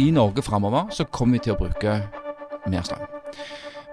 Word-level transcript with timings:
i 0.00 0.10
Norge 0.10 0.42
framover 0.42 0.88
så 0.90 1.04
kommer 1.04 1.38
vi 1.38 1.44
til 1.44 1.52
å 1.54 1.60
bruke 1.60 1.96
mer 2.70 2.86
strøm. 2.86 3.04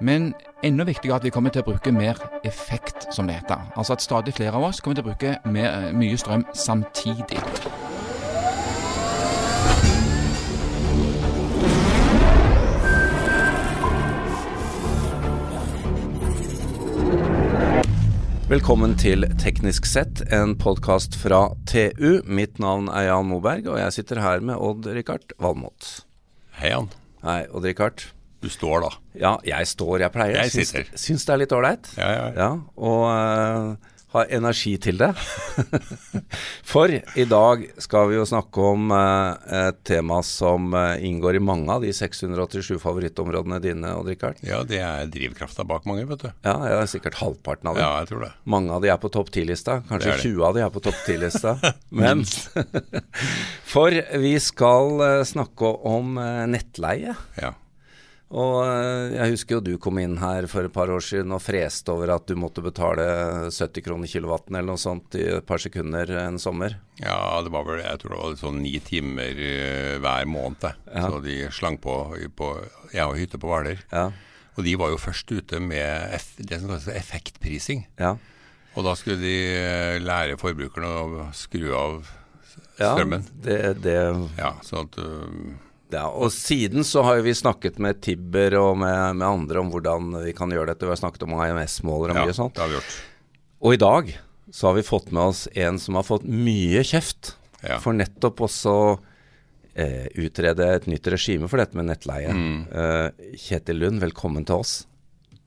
Men 0.02 0.33
enda 0.64 0.86
viktigere 0.88 1.18
at 1.18 1.26
vi 1.26 1.32
kommer 1.33 1.52
til 1.52 1.66
å 1.66 1.68
bruke 1.72 1.92
mer 1.92 2.19
effekt, 2.46 3.10
som 3.16 3.28
det 3.28 3.40
heter. 3.40 3.72
Altså 3.76 3.98
at 3.98 4.06
stadig 4.06 4.35
flere 4.38 4.56
av 4.56 4.70
oss 4.70 4.80
kommer 4.82 5.00
til 5.00 5.08
å 5.08 5.09
bruke 5.09 5.38
mer, 5.50 5.92
mye 5.98 6.17
strøm 6.17 6.46
samtidig. 6.54 7.42
Velkommen 18.48 18.93
til 18.95 19.25
Teknisk 19.41 19.84
sett, 19.91 20.21
en 20.32 20.54
podkast 20.55 21.18
fra 21.20 21.50
TU. 21.68 22.21
Mitt 22.23 22.61
navn 22.64 22.86
er 22.88 23.09
Jan 23.09 23.27
Moberg, 23.27 23.66
og 23.68 23.75
jeg 23.82 23.96
sitter 23.97 24.21
her 24.23 24.39
med 24.39 24.55
Odd-Rikard 24.55 25.34
Valmot. 25.43 25.89
Hei, 26.61 26.69
Jan. 26.71 26.88
Hei, 27.25 27.41
Odd-Rikard. 27.52 28.05
Du 28.39 28.47
står 28.47 28.86
da. 28.86 28.93
Ja, 29.19 29.33
jeg 29.43 29.68
står. 29.68 29.97
Jeg 30.05 30.14
pleier. 30.15 30.39
Jeg 30.46 30.54
sitter. 30.55 30.88
syns 30.96 31.28
det 31.28 31.36
er 31.36 31.41
litt 31.43 31.55
ålreit. 31.57 31.91
Ja, 32.00 32.07
ja, 32.07 32.23
ja. 32.23 32.31
Ja, 32.39 32.49
og 32.88 33.03
eh, 33.11 33.77
har 34.17 34.31
energi 34.38 34.73
til 34.81 34.99
det. 34.99 35.09
For 36.71 36.91
i 36.91 37.25
dag 37.30 37.63
skal 37.81 38.09
vi 38.12 38.17
jo 38.17 38.25
snakke 38.27 38.63
om 38.73 38.91
eh, 38.94 39.58
et 39.67 39.80
tema 39.88 40.20
som 40.25 40.73
eh, 40.77 41.03
inngår 41.08 41.39
i 41.39 41.44
mange 41.44 41.71
av 41.73 41.85
de 41.85 41.94
687 41.95 42.77
favorittområdene 42.84 43.59
dine, 43.63 43.94
Odd-Rikard. 43.98 44.41
Ja, 44.45 44.63
det 44.67 44.81
er 44.84 45.11
drivkrafta 45.13 45.66
bak 45.67 45.88
mange, 45.89 46.05
vet 46.09 46.25
du. 46.25 46.30
Ja, 46.48 46.58
ja, 46.72 46.81
sikkert 46.89 47.20
halvparten 47.22 47.72
av 47.72 47.80
dem. 47.80 47.85
Ja, 47.85 47.94
jeg 48.03 48.11
tror 48.11 48.25
det. 48.27 48.31
Mange 48.49 48.73
av 48.75 48.84
de 48.84 48.91
er 48.94 48.99
på 49.02 49.11
topp 49.13 49.31
10-lista. 49.34 49.80
Kanskje 49.89 50.11
Det 50.11 50.16
er 50.16 50.23
det. 50.23 50.34
20 50.34 50.47
av 50.49 50.58
de 50.58 50.66
er 50.66 50.73
på 50.73 50.84
topp 50.89 50.99
10-lista. 51.05 51.55
Men 52.02 52.25
For 53.73 54.02
vi 54.23 54.36
skal 54.44 55.08
eh, 55.08 55.22
snakke 55.27 55.72
om 55.88 56.17
nettleie. 56.52 57.16
Ja. 57.39 57.53
Og 58.28 58.58
eh, 58.66 59.14
jeg 59.16 59.31
husker 59.38 59.56
jo 59.56 59.61
du 59.64 59.78
kom 59.80 60.00
inn 60.02 60.17
her 60.20 60.50
for 60.52 60.67
et 60.67 60.73
par 60.75 60.89
år 60.92 61.00
siden 61.06 61.31
og 61.31 61.39
freste 61.39 61.94
over 61.94 62.11
at 62.17 62.25
du 62.28 62.34
måtte 62.36 62.59
betale 62.66 63.06
70 63.47 63.86
kroner 63.86 64.09
kilowatten 64.11 64.58
eller 64.58 64.73
noe 64.73 64.81
sånt 64.81 65.16
i 65.16 65.23
et 65.38 65.45
par 65.47 65.61
sekunder 65.64 66.11
en 66.25 66.36
sommer. 66.42 66.75
ja, 67.00 67.16
det 67.45 67.53
var 67.53 67.64
vel 67.69 67.80
jeg 67.86 68.02
tror 68.02 68.16
det 68.16 68.19
var 68.25 68.36
sånn 68.42 68.59
ni 68.66 68.73
timer 68.84 69.39
eh, 69.39 69.94
hver 70.03 70.28
måned. 70.28 70.67
Ja. 70.92 71.06
Så 71.08 71.22
de 71.23 71.38
slang 71.56 71.78
på, 71.80 71.95
på 72.36 72.50
Jeg 72.92 73.03
har 73.06 73.16
hytte 73.16 73.39
på 73.39 73.47
Hvaler. 73.47 73.80
Ja, 73.94 74.09
Og 74.58 74.66
de 74.66 74.73
var 74.75 74.89
jo 74.91 74.97
først 75.00 75.31
ute 75.31 75.59
med 75.64 76.19
det 76.38 76.59
som 76.59 76.67
kalles 76.73 76.88
effektprising. 76.91 77.88
ja. 78.00 78.17
Og 78.78 78.84
da 78.86 78.91
skulle 78.94 79.17
de 79.17 79.38
eh, 79.58 79.95
lære 80.03 80.36
forbrukerne 80.38 80.86
å 80.86 81.30
skru 81.34 81.72
av 81.73 82.03
strømmen. 82.75 83.23
ja 83.23 83.45
det, 83.47 83.56
det, 83.81 83.95
Ja, 84.38 84.52
sånn 84.62 84.86
at 84.91 85.00
ja. 85.93 86.05
Og 86.09 86.31
siden 86.33 86.83
så 86.88 87.03
har 87.07 87.21
vi 87.25 87.33
snakket 87.38 87.77
med 87.83 88.02
Tibber 88.03 88.55
og 88.59 88.77
med, 88.81 89.16
med 89.19 89.27
andre 89.27 89.61
om 89.63 89.69
hvordan 89.71 90.11
vi 90.25 90.33
kan 90.38 90.52
gjøre 90.52 90.73
dette. 90.73 90.85
Vi 90.88 90.94
har 90.94 90.99
snakket 91.02 91.23
om 91.27 91.35
AMS-måler 91.39 92.11
og 92.16 92.21
Ja, 92.21 92.25
mye 92.27 92.35
sånt. 92.38 92.55
det 92.57 92.63
har 92.66 92.71
vi 92.73 92.79
gjort. 92.79 92.95
Og 93.61 93.73
i 93.73 93.81
dag 93.81 94.11
så 94.53 94.67
har 94.69 94.77
vi 94.77 94.85
fått 94.88 95.11
med 95.11 95.23
oss 95.33 95.45
en 95.55 95.79
som 95.79 95.95
har 95.99 96.03
fått 96.07 96.23
mye 96.27 96.83
kjeft 96.88 97.33
Ja. 97.66 97.79
for 97.81 97.94
nettopp 97.97 98.39
også 98.45 98.73
eh, 99.75 100.07
utrede 100.16 100.67
et 100.75 100.85
nytt 100.88 101.07
regime 101.11 101.47
for 101.49 101.57
dette 101.61 101.75
med 101.77 101.88
nettleie. 101.89 102.29
Mm. 102.33 102.67
Eh, 102.72 103.33
Kjetil 103.38 103.79
Lund, 103.81 103.99
velkommen 104.01 104.45
til 104.45 104.61
oss. 104.61 104.75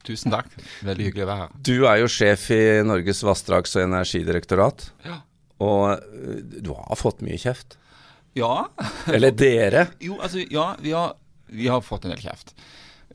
Tusen 0.03 0.31
takk. 0.33 0.47
Veldig 0.83 1.05
hyggelig 1.11 1.23
å 1.25 1.29
være 1.29 1.43
her. 1.45 1.49
Du 1.61 1.85
er 1.85 1.99
jo 2.01 2.07
sjef 2.09 2.47
i 2.55 2.61
Norges 2.87 3.21
vassdrags- 3.23 3.75
og 3.77 3.83
energidirektorat. 3.85 4.87
Ja. 5.05 5.19
Og 5.61 5.91
eh, 5.93 6.41
du 6.65 6.71
har 6.73 6.97
fått 6.99 7.21
mye 7.25 7.37
kjeft. 7.37 7.77
Ja, 8.37 8.69
Eller 9.11 9.33
dere. 9.35 9.87
Jo, 9.99 10.17
altså, 10.23 10.43
ja, 10.51 10.71
vi 10.79 10.93
har, 10.95 11.15
vi 11.51 11.67
har 11.67 11.83
fått 11.83 12.05
en 12.05 12.13
del 12.13 12.23
kjeft. 12.23 12.53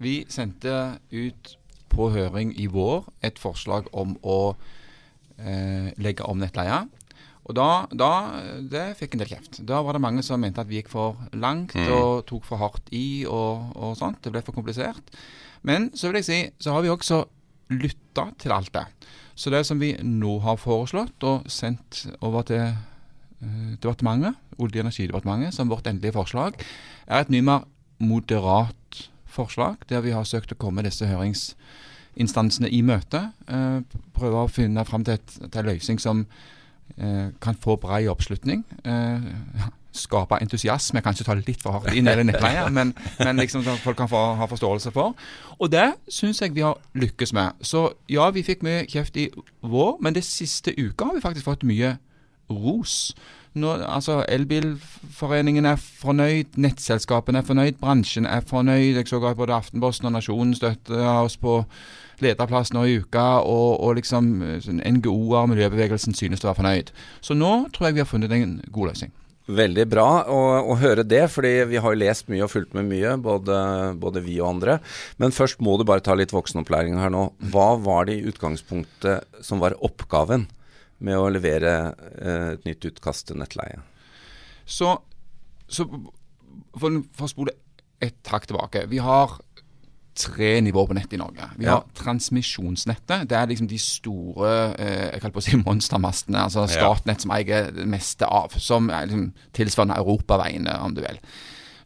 Vi 0.02 0.18
sendte 0.28 0.98
ut 1.10 1.54
på 1.92 2.10
høring 2.12 2.52
i 2.60 2.66
vår 2.68 3.06
et 3.24 3.40
forslag 3.40 3.88
om 3.96 4.18
å 4.20 4.56
eh, 5.40 5.88
legge 5.96 6.26
om 6.28 6.42
nettleia. 6.42 6.84
Og 7.46 7.54
da, 7.54 7.86
da 7.94 8.10
Det 8.60 8.96
fikk 8.98 9.14
en 9.14 9.22
del 9.22 9.30
kjeft. 9.30 9.60
Da 9.64 9.78
var 9.86 9.96
det 9.96 10.02
mange 10.02 10.24
som 10.26 10.42
mente 10.42 10.60
at 10.60 10.68
vi 10.68 10.80
gikk 10.80 10.90
for 10.92 11.16
langt 11.32 11.76
og 11.86 12.26
tok 12.28 12.44
for 12.44 12.60
hardt 12.60 12.90
i 12.90 13.24
og, 13.24 13.70
og 13.78 13.94
sånt. 13.96 14.18
Det 14.24 14.34
ble 14.34 14.42
for 14.44 14.56
komplisert. 14.56 15.14
Men 15.66 15.92
så 15.96 16.10
vil 16.10 16.20
jeg 16.20 16.28
si, 16.28 16.40
så 16.60 16.74
har 16.74 16.84
vi 16.84 16.90
også 16.92 17.22
lytta 17.72 18.28
til 18.42 18.54
alt 18.54 18.74
det. 18.74 18.84
Så 19.38 19.52
det 19.54 19.62
som 19.68 19.80
vi 19.80 19.94
nå 20.02 20.38
har 20.42 20.58
foreslått 20.58 21.24
og 21.28 21.48
sendt 21.52 22.06
over 22.24 22.46
til 22.48 22.74
departementet, 23.40 24.34
Olje- 24.56 24.80
og 24.80 24.86
energidepartementet, 24.86 25.54
som 25.54 25.68
vårt 25.68 25.86
endelige 25.86 26.16
forslag, 26.16 26.56
er 27.06 27.20
et 27.20 27.32
mye 27.32 27.44
mer 27.44 27.66
moderat 27.98 29.08
forslag, 29.36 29.76
der 29.88 30.00
vi 30.04 30.14
har 30.16 30.24
søkt 30.24 30.52
å 30.54 30.60
komme 30.60 30.84
disse 30.86 31.06
høringsinstansene 31.08 32.70
i 32.72 32.82
møte. 32.86 33.28
Eh, 33.48 33.80
prøve 34.16 34.44
å 34.44 34.52
finne 34.52 34.84
fram 34.88 35.04
til, 35.06 35.18
et, 35.20 35.38
til 35.40 35.62
en 35.62 35.70
løsning 35.70 36.00
som 36.02 36.26
eh, 36.96 37.32
kan 37.42 37.58
få 37.60 37.78
brei 37.80 38.06
oppslutning. 38.12 38.64
Eh, 38.84 39.28
skape 39.96 40.36
entusiasme, 40.44 41.00
kanskje 41.00 41.24
ta 41.24 41.36
litt 41.38 41.62
for 41.62 41.78
hardt 41.78 41.94
inn 41.96 42.08
i 42.08 42.16
det 42.18 42.26
nettleie, 42.28 42.66
men, 42.78 42.92
men 43.22 43.40
liksom 43.40 43.64
som 43.64 43.78
folk 43.80 43.98
kan 44.00 44.10
få, 44.12 44.22
ha 44.40 44.48
forståelse 44.50 44.92
for. 44.92 45.16
Og 45.56 45.72
det 45.72 45.86
syns 46.12 46.42
jeg 46.42 46.52
vi 46.56 46.64
har 46.66 46.76
lykkes 46.96 47.32
med. 47.36 47.56
Så 47.64 47.88
ja, 48.12 48.28
vi 48.34 48.44
fikk 48.46 48.64
mye 48.66 48.84
kjeft 48.92 49.16
i 49.20 49.30
vår, 49.64 49.96
men 50.04 50.16
det 50.16 50.26
siste 50.28 50.76
uka 50.76 51.08
har 51.08 51.16
vi 51.16 51.24
faktisk 51.24 51.48
fått 51.48 51.64
mye 51.68 51.96
ros. 52.50 53.14
Nå, 53.56 53.70
altså 53.88 54.18
Elbilforeningen 54.28 55.64
er 55.64 55.78
fornøyd, 55.80 56.58
nettselskapene 56.60 57.40
er 57.40 57.46
fornøyd, 57.46 57.78
bransjen 57.80 58.28
er 58.28 58.44
fornøyd. 58.44 58.98
Jeg 58.98 59.08
så 59.08 59.20
at 59.24 59.38
både 59.38 59.56
Aftenposten 59.56 60.10
og 60.10 60.12
Nasjonen 60.18 60.52
støtter 60.56 61.06
oss 61.22 61.38
på 61.40 61.62
lederplass 62.20 62.72
nå 62.72 62.84
i 62.88 62.98
uka, 63.00 63.24
og, 63.44 63.78
og 63.84 63.96
liksom 63.98 64.28
eh, 64.44 64.58
sånn 64.64 64.82
NGO-er, 64.98 65.48
miljøbevegelsen, 65.52 66.16
synes 66.16 66.44
å 66.44 66.50
være 66.50 66.60
fornøyd. 66.60 66.92
Så 67.24 67.36
nå 67.36 67.52
tror 67.72 67.88
jeg 67.88 67.96
vi 67.96 68.04
har 68.04 68.10
funnet 68.10 68.34
en 68.36 68.58
god 68.72 68.92
løsning. 68.92 69.14
Veldig 69.46 69.84
bra 69.86 70.08
å, 70.32 70.38
å 70.72 70.76
høre 70.80 71.04
det, 71.06 71.22
fordi 71.30 71.52
vi 71.70 71.78
har 71.78 71.96
lest 71.96 72.26
mye 72.32 72.42
og 72.44 72.50
fulgt 72.50 72.74
med 72.74 72.88
mye, 72.90 73.14
både, 73.22 73.58
både 74.02 74.24
vi 74.24 74.40
og 74.40 74.56
andre. 74.56 74.80
Men 75.22 75.34
først 75.34 75.62
må 75.62 75.76
du 75.78 75.86
bare 75.86 76.02
ta 76.04 76.16
litt 76.18 76.34
voksenopplæring 76.34 76.98
her 76.98 77.12
nå. 77.14 77.28
Hva 77.52 77.76
var 77.78 78.08
det 78.08 78.18
i 78.18 78.26
utgangspunktet 78.32 79.44
som 79.46 79.62
var 79.62 79.78
oppgaven 79.86 80.48
med 80.98 81.18
å 81.18 81.28
levere 81.32 81.72
eh, 82.20 82.52
et 82.56 82.64
nytt 82.68 82.84
utkast 82.88 83.26
til 83.28 83.36
nettleie? 83.40 83.82
Så, 84.66 84.94
så 85.68 85.84
for, 85.86 87.02
for 87.16 87.26
å 87.26 87.30
spole 87.30 87.52
et 88.02 88.30
hakk 88.32 88.46
tilbake. 88.50 88.86
Vi 88.90 88.98
har 89.04 89.36
tre 90.16 90.54
nivåer 90.64 90.88
på 90.88 90.94
nettet 90.96 91.18
i 91.18 91.20
Norge. 91.20 91.46
Vi 91.58 91.66
Ja. 91.68 91.74
har 91.76 91.84
transmisjonsnettet. 91.98 93.26
Det 93.28 93.36
er 93.36 93.46
liksom 93.50 93.68
de 93.68 93.78
store 93.78 94.52
eh, 94.78 95.10
jeg 95.12 95.20
kaller 95.20 95.34
på 95.36 95.42
å 95.42 95.44
si 95.44 95.58
monstermastene. 95.60 96.40
Altså. 96.46 96.64
Statnett 96.72 97.20
som 97.24 97.34
eier 97.36 97.70
det 97.76 97.84
meste 97.88 98.24
av. 98.24 98.56
Som 98.56 98.88
er 98.90 99.06
liksom 99.10 99.26
tilsvarende 99.56 99.98
europaveiene, 100.00 100.78
om 100.80 100.94
du 100.96 101.02
vil. 101.04 101.20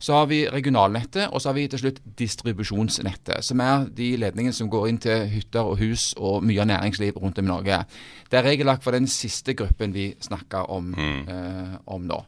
Så 0.00 0.14
har 0.16 0.26
vi 0.30 0.46
regionalnettet, 0.48 1.26
og 1.28 1.42
så 1.42 1.50
har 1.50 1.58
vi 1.58 1.66
til 1.68 1.82
slutt 1.82 1.98
distribusjonsnettet. 2.16 3.44
Som 3.44 3.60
er 3.60 3.84
de 3.96 4.14
ledningene 4.16 4.56
som 4.56 4.70
går 4.72 4.88
inn 4.88 4.98
til 5.02 5.26
hytter 5.28 5.66
og 5.68 5.76
hus 5.82 6.14
og 6.16 6.44
mye 6.46 6.62
av 6.62 6.70
næringsliv 6.70 7.18
rundt 7.20 7.38
om 7.38 7.44
i 7.44 7.52
Norge. 7.52 7.82
Det 8.30 8.38
er 8.40 8.48
regelverk 8.48 8.82
for 8.82 8.96
den 8.96 9.06
siste 9.10 9.54
gruppen 9.54 9.92
vi 9.92 10.14
snakker 10.24 10.70
om, 10.72 10.94
eh, 10.96 11.76
om 11.86 12.08
nå. 12.08 12.24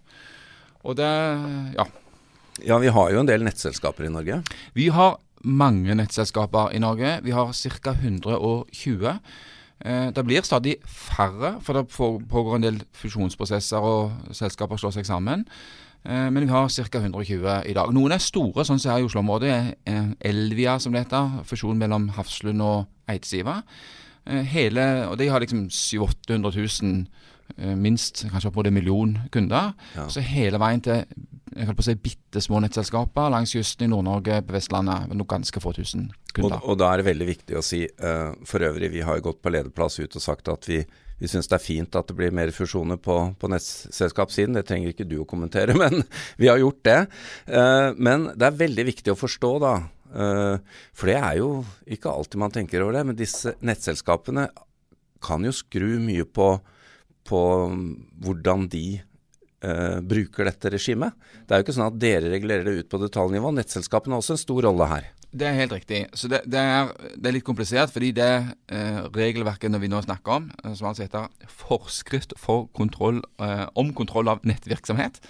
Og 0.85 0.97
det 0.97 1.11
Ja. 1.75 1.87
Ja, 2.67 2.79
vi 2.79 2.89
har 2.89 3.11
jo 3.11 3.21
en 3.21 3.27
del 3.27 3.43
nettselskaper 3.43 4.05
i 4.05 4.13
Norge. 4.13 4.43
Vi 4.75 4.89
har 4.89 5.17
mange 5.45 5.95
nettselskaper 5.95 6.75
i 6.75 6.79
Norge. 6.79 7.21
Vi 7.23 7.31
har 7.31 7.53
ca. 7.53 7.93
120. 7.93 9.19
Eh, 9.85 10.11
Det 10.11 10.25
blir 10.25 10.43
stadig 10.43 10.77
færre, 10.87 11.61
for 11.63 11.73
det 11.73 11.89
pågår 11.89 12.57
en 12.57 12.63
del 12.63 12.83
fusjonsprosesser 12.93 13.79
og 13.79 14.13
selskaper 14.33 14.77
slår 14.77 14.93
seg 14.93 15.07
sammen. 15.07 15.47
Eh, 16.05 16.31
Men 16.31 16.47
vi 16.47 16.51
har 16.51 16.69
ca. 16.69 16.99
120 16.99 17.63
i 17.67 17.73
dag. 17.75 17.93
Noen 17.95 18.13
er 18.13 18.19
store, 18.19 18.65
sånn 18.65 18.81
som 18.81 18.91
her 18.93 19.01
i 19.03 19.07
Oslo-området. 19.07 19.77
Eh, 19.87 20.07
Elvia, 20.21 20.79
som 20.81 20.93
det 20.93 21.05
heter. 21.07 21.45
Fusjon 21.45 21.79
mellom 21.79 22.09
Hafslund 22.17 22.61
og 22.63 22.87
Eidsiva. 23.09 23.63
Eh, 24.27 24.43
Hele, 24.43 25.07
og 25.09 25.19
De 25.19 25.29
har 25.29 25.41
liksom 25.41 25.69
700 25.71 26.11
000-800 26.29 26.83
000, 26.83 26.91
eh, 26.93 27.07
minst 27.77 28.25
kanskje 28.31 28.49
opp 28.49 28.57
mot 28.59 28.69
en 28.69 28.75
million 28.75 29.11
kunder. 29.35 29.75
Ja. 29.97 30.07
Så 30.11 30.23
hele 30.25 30.61
veien 30.63 30.81
til 30.85 31.03
jeg 31.53 31.69
holdt 31.69 31.79
på 31.79 31.85
å 31.85 31.87
si, 31.87 31.95
bitte 32.01 32.41
små 32.43 32.63
nettselskaper 32.65 33.31
langs 33.33 33.53
kysten 33.53 33.87
i 33.87 33.93
Nord-Norge, 33.93 34.41
på 34.47 34.55
Vestlandet. 34.55 35.09
med 35.11 35.19
Noen 35.19 35.31
ganske 35.35 35.61
få 35.61 35.75
tusen 35.77 36.09
kunder. 36.33 36.61
Og, 36.63 36.73
og 36.73 36.81
da 36.81 36.91
er 36.93 37.01
det 37.01 37.09
veldig 37.11 37.29
viktig 37.29 37.59
å 37.59 37.65
si 37.65 37.85
uh, 37.85 38.33
For 38.49 38.65
øvrig, 38.65 38.93
vi 38.95 39.05
har 39.05 39.19
jo 39.19 39.27
gått 39.29 39.43
på 39.45 39.53
lederplass 39.53 39.99
ut 40.01 40.17
og 40.17 40.25
sagt 40.25 40.49
at 40.53 40.69
vi, 40.69 40.81
vi 41.21 41.31
syns 41.31 41.51
det 41.51 41.59
er 41.59 41.65
fint 41.65 41.99
at 41.99 42.09
det 42.09 42.17
blir 42.19 42.35
mer 42.35 42.53
fusjoner 42.57 43.01
på, 43.03 43.19
på 43.37 43.53
nettselskapssiden. 43.53 44.57
Det 44.57 44.65
trenger 44.69 44.95
ikke 44.95 45.09
du 45.09 45.19
å 45.23 45.29
kommentere, 45.29 45.77
men 45.83 46.01
vi 46.41 46.49
har 46.49 46.61
gjort 46.63 46.83
det. 46.89 47.01
Uh, 47.51 47.93
men 48.01 48.31
det 48.33 48.49
er 48.49 48.61
veldig 48.65 48.89
viktig 48.95 49.15
å 49.15 49.21
forstå, 49.21 49.55
da. 49.63 49.77
Uh, 50.13 50.85
for 50.97 51.13
det 51.13 51.21
er 51.21 51.41
jo 51.41 51.55
ikke 51.89 52.13
alltid 52.13 52.41
man 52.41 52.55
tenker 52.55 52.85
over 52.85 52.97
det, 52.97 53.07
men 53.11 53.19
disse 53.19 53.57
nettselskapene 53.65 54.49
kan 55.23 55.45
jo 55.47 55.53
skru 55.55 55.99
mye 56.03 56.25
på, 56.27 56.55
på 57.29 57.41
mm, 57.73 57.89
hvordan 58.25 58.69
de 58.73 58.87
eh, 58.99 59.99
bruker 60.01 60.49
dette 60.49 60.73
regimet. 60.75 61.17
Det 61.47 61.55
er 61.55 61.63
jo 61.63 61.67
ikke 61.67 61.77
sånn 61.79 61.91
at 61.91 61.99
dere 62.03 62.33
regulerer 62.33 62.67
det 62.69 62.83
ut 62.83 62.93
på 62.93 63.01
detaljnivå. 63.03 63.55
Nettselskapene 63.57 64.17
har 64.17 64.25
også 64.25 64.37
en 64.37 64.45
stor 64.45 64.63
rolle 64.69 64.89
her. 64.91 65.11
Det 65.33 65.47
er 65.49 65.57
helt 65.57 65.73
riktig. 65.73 66.03
Så 66.19 66.29
det, 66.29 66.43
det, 66.53 66.61
er, 66.61 66.91
det 67.17 67.31
er, 67.31 67.37
litt 67.39 67.47
komplisert, 67.47 67.93
fordi 67.95 68.11
det 68.17 68.29
eh, 68.69 69.01
regelverket 69.17 69.81
vi 69.81 69.89
nå 69.89 70.03
snakker 70.05 70.37
om, 70.43 70.51
eh, 70.61 70.75
som 70.77 70.91
altså 70.91 71.07
heter 71.07 71.31
forskrift 71.49 72.37
for 72.41 72.69
kontroll, 72.77 73.23
eh, 73.41 73.65
om 73.81 73.95
kontroll 73.97 74.29
av 74.29 74.45
nettvirksomhet, 74.45 75.23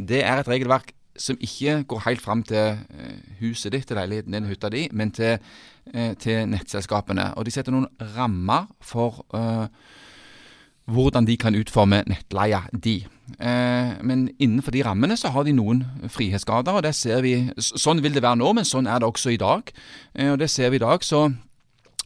det 0.00 0.22
er 0.24 0.40
et 0.40 0.48
regelverk 0.48 0.94
som 1.16 1.36
ikke 1.40 1.82
går 1.88 2.00
helt 2.06 2.22
fram 2.24 2.42
til 2.48 2.80
eh, 2.80 3.18
huset 3.42 3.74
ditt, 3.74 3.86
til 3.88 3.98
leiligheten 4.00 4.32
din, 4.32 4.48
hytta 4.48 4.70
di, 4.72 4.86
men 4.92 5.12
til, 5.12 5.36
eh, 5.92 6.14
til, 6.16 6.46
nettselskapene. 6.48 7.34
Og 7.36 7.44
de 7.44 7.52
setter 7.52 7.74
noen 7.74 7.90
rammer 8.16 8.70
for 8.80 9.20
uh, 9.36 9.68
hvordan 10.90 11.26
de 11.26 11.36
kan 11.38 11.54
utforme 11.54 12.02
nettleia 12.10 12.64
di. 12.72 13.02
Eh, 13.38 13.92
men 14.02 14.26
innenfor 14.38 14.74
de 14.74 14.82
rammene 14.84 15.16
så 15.16 15.30
har 15.32 15.46
de 15.46 15.54
noen 15.54 15.84
frihetsgrader, 16.10 16.74
og 16.74 16.82
det 16.82 16.94
ser 16.98 17.22
vi 17.22 17.36
Sånn 17.56 18.02
vil 18.02 18.14
det 18.14 18.24
være 18.24 18.40
nå, 18.40 18.52
men 18.52 18.66
sånn 18.66 18.90
er 18.90 19.00
det 19.00 19.08
også 19.08 19.32
i 19.32 19.40
dag. 19.40 19.72
Eh, 20.14 20.32
og 20.32 20.38
det 20.42 20.50
ser 20.50 20.70
vi 20.70 20.80
i 20.80 20.84
dag, 20.84 21.04
så 21.06 21.28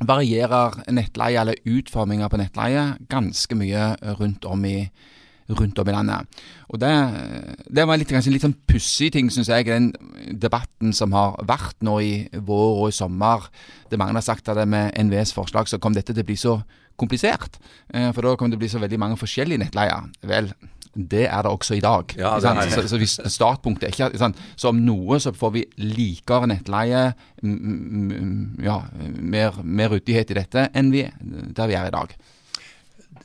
varierer 0.06 0.82
nettleie, 0.92 1.40
eller 1.40 1.60
utforminga 1.64 2.28
på 2.28 2.40
nettleie, 2.40 2.96
ganske 3.08 3.56
mye 3.56 3.94
rundt 4.20 4.44
om 4.44 4.64
i 4.68 4.78
rundt 5.46 5.78
om 5.78 5.88
i 5.88 5.92
landet. 5.92 6.26
Og 6.68 6.80
Det, 6.80 6.90
det 7.70 7.86
var 7.86 7.96
litt, 7.96 8.10
kanskje 8.10 8.30
en 8.30 8.34
litt 8.34 8.46
sånn 8.46 8.56
pussig 8.66 9.12
ting, 9.14 9.30
syns 9.30 9.50
jeg, 9.52 9.68
den 9.68 9.92
debatten 10.42 10.92
som 10.96 11.14
har 11.14 11.36
vært 11.46 11.78
nå 11.86 12.00
i 12.02 12.12
vår 12.34 12.80
og 12.82 12.88
i 12.90 12.96
sommer. 12.96 13.46
Det 13.90 13.98
mange 13.98 14.18
har 14.18 14.26
sagt 14.26 14.48
at 14.48 14.58
det 14.58 14.66
med 14.68 14.90
NVEs 14.98 15.34
forslag 15.36 15.70
så 15.70 15.78
kom 15.78 15.94
dette 15.94 16.12
til 16.12 16.24
å 16.24 16.26
bli 16.26 16.38
så 16.40 16.56
komplisert. 17.00 17.60
Eh, 17.92 18.10
for 18.12 18.26
da 18.26 18.36
kommer 18.36 18.56
det 18.56 18.62
bli 18.62 18.72
så 18.72 18.82
veldig 18.82 19.00
mange 19.02 19.18
forskjellige 19.20 19.64
nettleier. 19.64 20.08
Vel, 20.26 20.52
det 20.96 21.26
er 21.28 21.44
det 21.44 21.52
også 21.52 21.76
i 21.76 21.82
dag. 21.84 22.14
Ja, 22.16 22.36
det 22.40 22.70
Så, 22.72 22.86
så 22.88 23.00
hvis 23.00 23.18
startpunktet 23.32 23.88
er 23.88 24.08
ikke? 24.08 24.30
Så 24.56 24.72
om 24.72 24.80
noe 24.84 25.20
så 25.20 25.32
får 25.36 25.52
vi 25.52 25.66
likere 25.82 26.48
nettleie, 26.48 27.02
ja, 27.42 28.78
mer, 29.20 29.60
mer 29.62 29.92
ryddighet 29.92 30.32
i 30.32 30.40
dette 30.40 30.70
enn 30.72 30.90
vi, 30.94 31.04
der 31.20 31.68
vi 31.68 31.76
er 31.76 31.90
i 31.90 31.94
dag. 31.94 32.16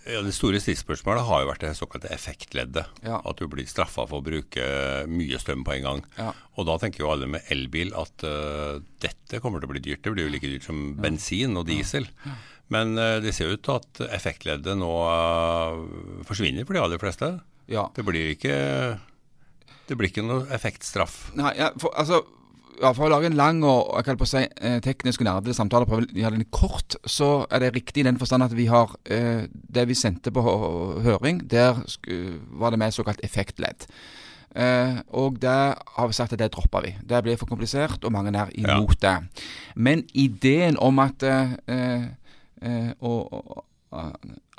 Ja, 0.10 0.22
Det 0.26 0.34
store 0.34 0.60
stridsspørsmålet 0.62 1.26
har 1.28 1.44
jo 1.44 1.50
vært 1.52 1.64
det 1.64 1.76
såkalte 1.78 2.10
effektleddet. 2.14 3.02
Ja. 3.06 3.20
At 3.28 3.38
du 3.38 3.48
blir 3.52 3.68
straffa 3.70 4.08
for 4.10 4.20
å 4.20 4.26
bruke 4.26 4.66
mye 5.12 5.40
strøm 5.40 5.66
på 5.68 5.76
en 5.78 5.86
gang. 5.86 6.02
Ja. 6.18 6.32
Og 6.58 6.68
da 6.68 6.78
tenker 6.82 7.06
jo 7.06 7.12
alle 7.14 7.30
med 7.30 7.46
elbil 7.54 7.94
at 7.98 8.26
uh, 8.26 8.82
dette 9.04 9.42
kommer 9.44 9.62
til 9.62 9.70
å 9.70 9.76
bli 9.76 9.84
dyrt. 9.86 10.02
Det 10.04 10.16
blir 10.16 10.28
jo 10.28 10.34
like 10.34 10.50
dyrt 10.50 10.66
som 10.66 10.82
bensin 11.02 11.54
og 11.60 11.68
diesel. 11.70 12.10
Men 12.72 12.96
uh, 13.00 13.20
det 13.24 13.36
ser 13.36 13.54
ut 13.54 13.64
til 13.66 13.80
at 13.80 14.04
effektleddet 14.16 14.78
nå 14.80 14.92
uh, 15.06 16.22
forsvinner 16.28 16.68
for 16.68 16.78
de 16.78 16.84
aller 16.84 17.02
fleste. 17.02 17.34
Ja. 17.72 17.90
Det 17.96 18.06
blir 18.08 18.34
ikke 18.34 18.56
det 19.92 19.98
blir 20.00 20.08
ikke 20.08 20.24
noe 20.24 20.46
effektstraff. 20.56 21.34
Nei, 21.36 21.52
ja, 21.60 21.74
for, 21.82 21.92
altså 22.00 22.22
ja, 22.82 22.94
For 22.96 23.06
å 23.06 23.12
lage 23.12 23.28
en 23.30 23.38
lang 23.38 23.60
og 23.68 23.92
jeg 24.08 24.18
på 24.18 24.26
å 24.26 24.30
si, 24.30 24.42
eh, 24.42 24.80
teknisk 24.82 25.22
og 25.22 25.28
nerdete 25.28 25.54
samtale, 25.54 25.86
prøve 25.86 26.08
å 26.08 26.18
gjøre 26.18 26.40
den 26.40 26.48
kort, 26.50 26.96
så 27.06 27.44
er 27.52 27.62
det 27.62 27.76
riktig 27.76 28.02
i 28.02 28.08
den 28.08 28.18
forstand 28.18 28.48
at 28.48 28.56
vi 28.58 28.66
har 28.72 28.96
eh, 29.06 29.46
Det 29.52 29.86
vi 29.86 29.98
sendte 29.98 30.34
på 30.34 30.42
høring, 30.42 31.44
der 31.52 31.78
var 32.58 32.74
det 32.74 32.80
med 32.82 32.96
såkalt 32.96 33.22
effektledd. 33.22 33.86
Eh, 34.56 34.98
og 35.16 35.38
der 35.40 35.78
har 35.96 36.10
vi 36.10 36.18
sagt 36.18 36.34
at 36.34 36.42
det 36.42 36.50
dropper 36.56 36.88
vi. 36.88 36.96
Det 37.08 37.22
blir 37.24 37.38
for 37.40 37.52
komplisert, 37.52 38.04
og 38.04 38.12
mange 38.12 38.34
er 38.34 38.50
imot 38.58 38.98
ja. 39.04 39.20
det. 39.20 39.46
Men 39.76 40.04
ideen 40.14 40.80
om 40.80 41.00
at 41.00 41.24
eh, 41.24 41.54
eh, 41.68 42.10
og, 42.62 43.64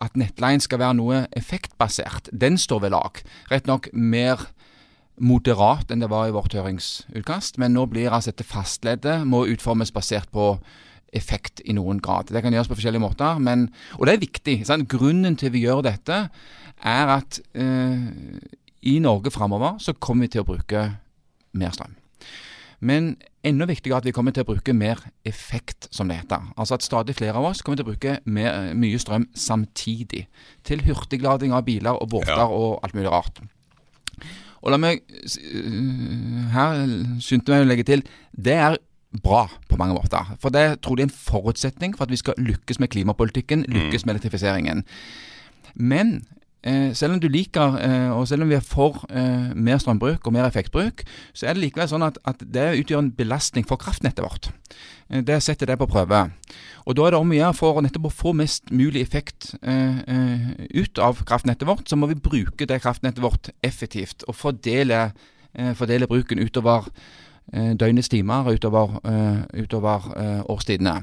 at 0.03 0.17
nettleien 0.19 0.61
skal 0.61 0.81
være 0.83 0.97
noe 0.99 1.21
effektbasert, 1.39 2.29
den 2.33 2.59
står 2.61 2.83
ved 2.85 2.93
lag. 2.93 3.21
Rett 3.53 3.71
nok 3.71 3.89
mer 3.95 4.43
moderat 5.23 5.93
enn 5.93 6.03
det 6.03 6.11
var 6.11 6.29
i 6.29 6.35
vårt 6.35 6.55
høringsutkast. 6.57 7.59
Men 7.63 7.77
nå 7.77 7.87
blir 7.91 8.13
altså 8.13 8.33
dette 8.33 8.49
fastleddet 8.49 9.23
må 9.29 9.45
utformes 9.51 9.93
basert 9.95 10.31
på 10.35 10.55
effekt 11.13 11.61
i 11.69 11.77
noen 11.77 12.01
grad. 12.03 12.33
Det 12.33 12.43
kan 12.43 12.55
gjøres 12.55 12.71
på 12.71 12.79
forskjellige 12.79 13.05
måter, 13.05 13.41
men, 13.43 13.67
og 13.99 14.09
det 14.09 14.15
er 14.15 14.25
viktig. 14.25 14.57
Sant? 14.67 14.89
Grunnen 14.91 15.37
til 15.37 15.53
vi 15.53 15.67
gjør 15.67 15.85
dette, 15.85 16.25
er 16.83 17.17
at 17.19 17.39
eh, 17.55 18.07
i 18.89 18.97
Norge 18.99 19.31
framover 19.31 19.77
så 19.79 19.95
kommer 19.95 20.27
vi 20.27 20.35
til 20.35 20.43
å 20.43 20.49
bruke 20.49 20.87
mer 21.61 21.75
strøm. 21.77 21.93
Men 22.83 23.13
enda 23.47 23.67
viktigere 23.71 24.01
at 24.03 24.07
vi 24.07 24.15
kommer 24.15 24.35
til 24.35 24.43
å 24.43 24.49
bruke 24.49 24.75
mer 24.75 24.99
effekt, 25.29 25.87
som 25.95 26.11
det 26.11 26.19
heter. 26.19 26.49
Altså 26.57 26.75
at 26.77 26.87
stadig 26.87 27.15
flere 27.19 27.39
av 27.39 27.47
oss 27.53 27.63
kommer 27.63 27.79
til 27.79 27.87
å 27.87 27.93
bruke 27.93 28.17
mer, 28.27 28.73
mye 28.79 28.99
strøm 28.99 29.29
samtidig. 29.39 30.25
Til 30.67 30.83
hurtiglading 30.89 31.55
av 31.55 31.67
biler 31.69 31.95
og 31.95 32.11
båter 32.17 32.35
ja. 32.35 32.49
og 32.51 32.81
alt 32.83 32.97
mulig 32.99 33.13
rart. 33.13 33.39
Og 34.63 34.71
la 34.71 34.79
meg 34.79 35.01
øh, 35.11 36.51
her 36.55 36.83
skyndte 37.23 37.55
meg 37.55 37.65
å 37.65 37.71
legge 37.71 37.87
til 37.87 38.05
det 38.35 38.59
er 38.59 38.79
bra 39.23 39.45
på 39.71 39.79
mange 39.79 39.95
måter. 39.95 40.35
For 40.43 40.55
det 40.55 40.83
tror 40.83 40.99
jeg 40.99 41.07
er 41.07 41.11
en 41.11 41.17
forutsetning 41.17 41.97
for 41.97 42.07
at 42.07 42.15
vi 42.15 42.19
skal 42.19 42.39
lykkes 42.39 42.83
med 42.83 42.91
klimapolitikken, 42.95 43.67
lykkes 43.69 44.03
mm. 44.03 44.09
med 44.09 44.15
elektrifiseringen. 44.17 44.87
Men 45.75 46.23
Eh, 46.23 46.42
selv 46.95 47.17
om 47.17 47.21
du 47.21 47.27
liker, 47.27 47.75
eh, 47.83 48.11
og 48.15 48.29
selv 48.31 48.45
om 48.45 48.51
vi 48.53 48.55
er 48.55 48.63
for 48.63 49.03
eh, 49.11 49.51
mer 49.55 49.81
strømbruk 49.83 50.27
og 50.27 50.35
mer 50.35 50.47
effektbruk, 50.47 51.03
så 51.35 51.49
er 51.49 51.57
det 51.57 51.65
likevel 51.65 51.89
sånn 51.91 52.07
at, 52.07 52.21
at 52.29 52.45
det 52.55 52.69
utgjør 52.85 53.03
en 53.03 53.15
belastning 53.19 53.67
for 53.67 53.81
kraftnettet 53.83 54.23
vårt. 54.23 54.53
Eh, 55.11 55.23
det 55.27 55.41
setter 55.43 55.67
det 55.67 55.79
på 55.79 55.91
prøve. 55.91 56.31
Og 56.87 56.97
Da 56.97 57.07
er 57.07 57.11
det 57.11 57.21
om 57.21 57.31
å 57.31 57.37
gjøre 57.37 57.55
for 57.55 57.83
nettopp 57.83 58.07
å 58.09 58.15
få 58.15 58.33
mest 58.35 58.71
mulig 58.71 59.03
effekt 59.03 59.55
eh, 59.63 59.99
eh, 60.07 60.49
ut 60.75 60.99
av 60.99 61.25
kraftnettet 61.25 61.69
vårt, 61.69 61.89
så 61.89 61.97
må 61.97 62.07
vi 62.11 62.15
bruke 62.15 62.67
det 62.67 62.83
kraftnettet 62.83 63.23
vårt 63.23 63.51
effektivt 63.63 64.25
og 64.29 64.37
fordele, 64.37 65.13
fordele 65.77 66.09
bruken 66.09 66.39
utover 66.41 66.87
døgnets 67.53 68.09
timer, 68.09 68.47
utover, 68.49 68.95
utover 69.53 70.07
årstidene. 70.49 71.03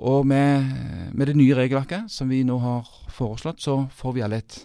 Og 0.00 0.24
med, 0.26 0.64
med, 1.12 1.26
det 1.28 1.36
nye 1.36 1.54
regelverket 1.56 2.08
som 2.08 2.30
vi 2.32 2.40
nå 2.46 2.56
har 2.62 2.88
foreslått, 3.12 3.60
så 3.60 3.82
får 3.92 4.14
vi 4.16 4.22
alle 4.24 4.40
et 4.40 4.56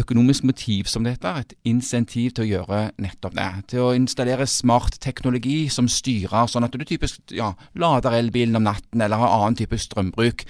økonomisk 0.00 0.44
motiv, 0.44 0.88
som 0.88 1.04
dette, 1.04 1.28
et 1.28 1.52
insentiv 1.68 2.34
til 2.36 2.44
å 2.44 2.48
gjøre 2.48 2.80
nettopp 3.00 3.36
det. 3.36 3.48
Til 3.72 3.84
å 3.84 3.92
installere 3.96 4.48
smart 4.48 4.98
teknologi 5.00 5.68
som 5.72 5.88
styrer, 5.88 6.48
sånn 6.48 6.64
at 6.64 6.76
du 6.76 6.84
typisk 6.84 7.32
ja, 7.36 7.52
lader 7.76 8.16
elbilen 8.16 8.56
om 8.56 8.64
natten 8.64 9.04
eller 9.04 9.20
har 9.20 9.38
annen 9.38 9.56
type 9.60 9.78
strømbruk 9.80 10.44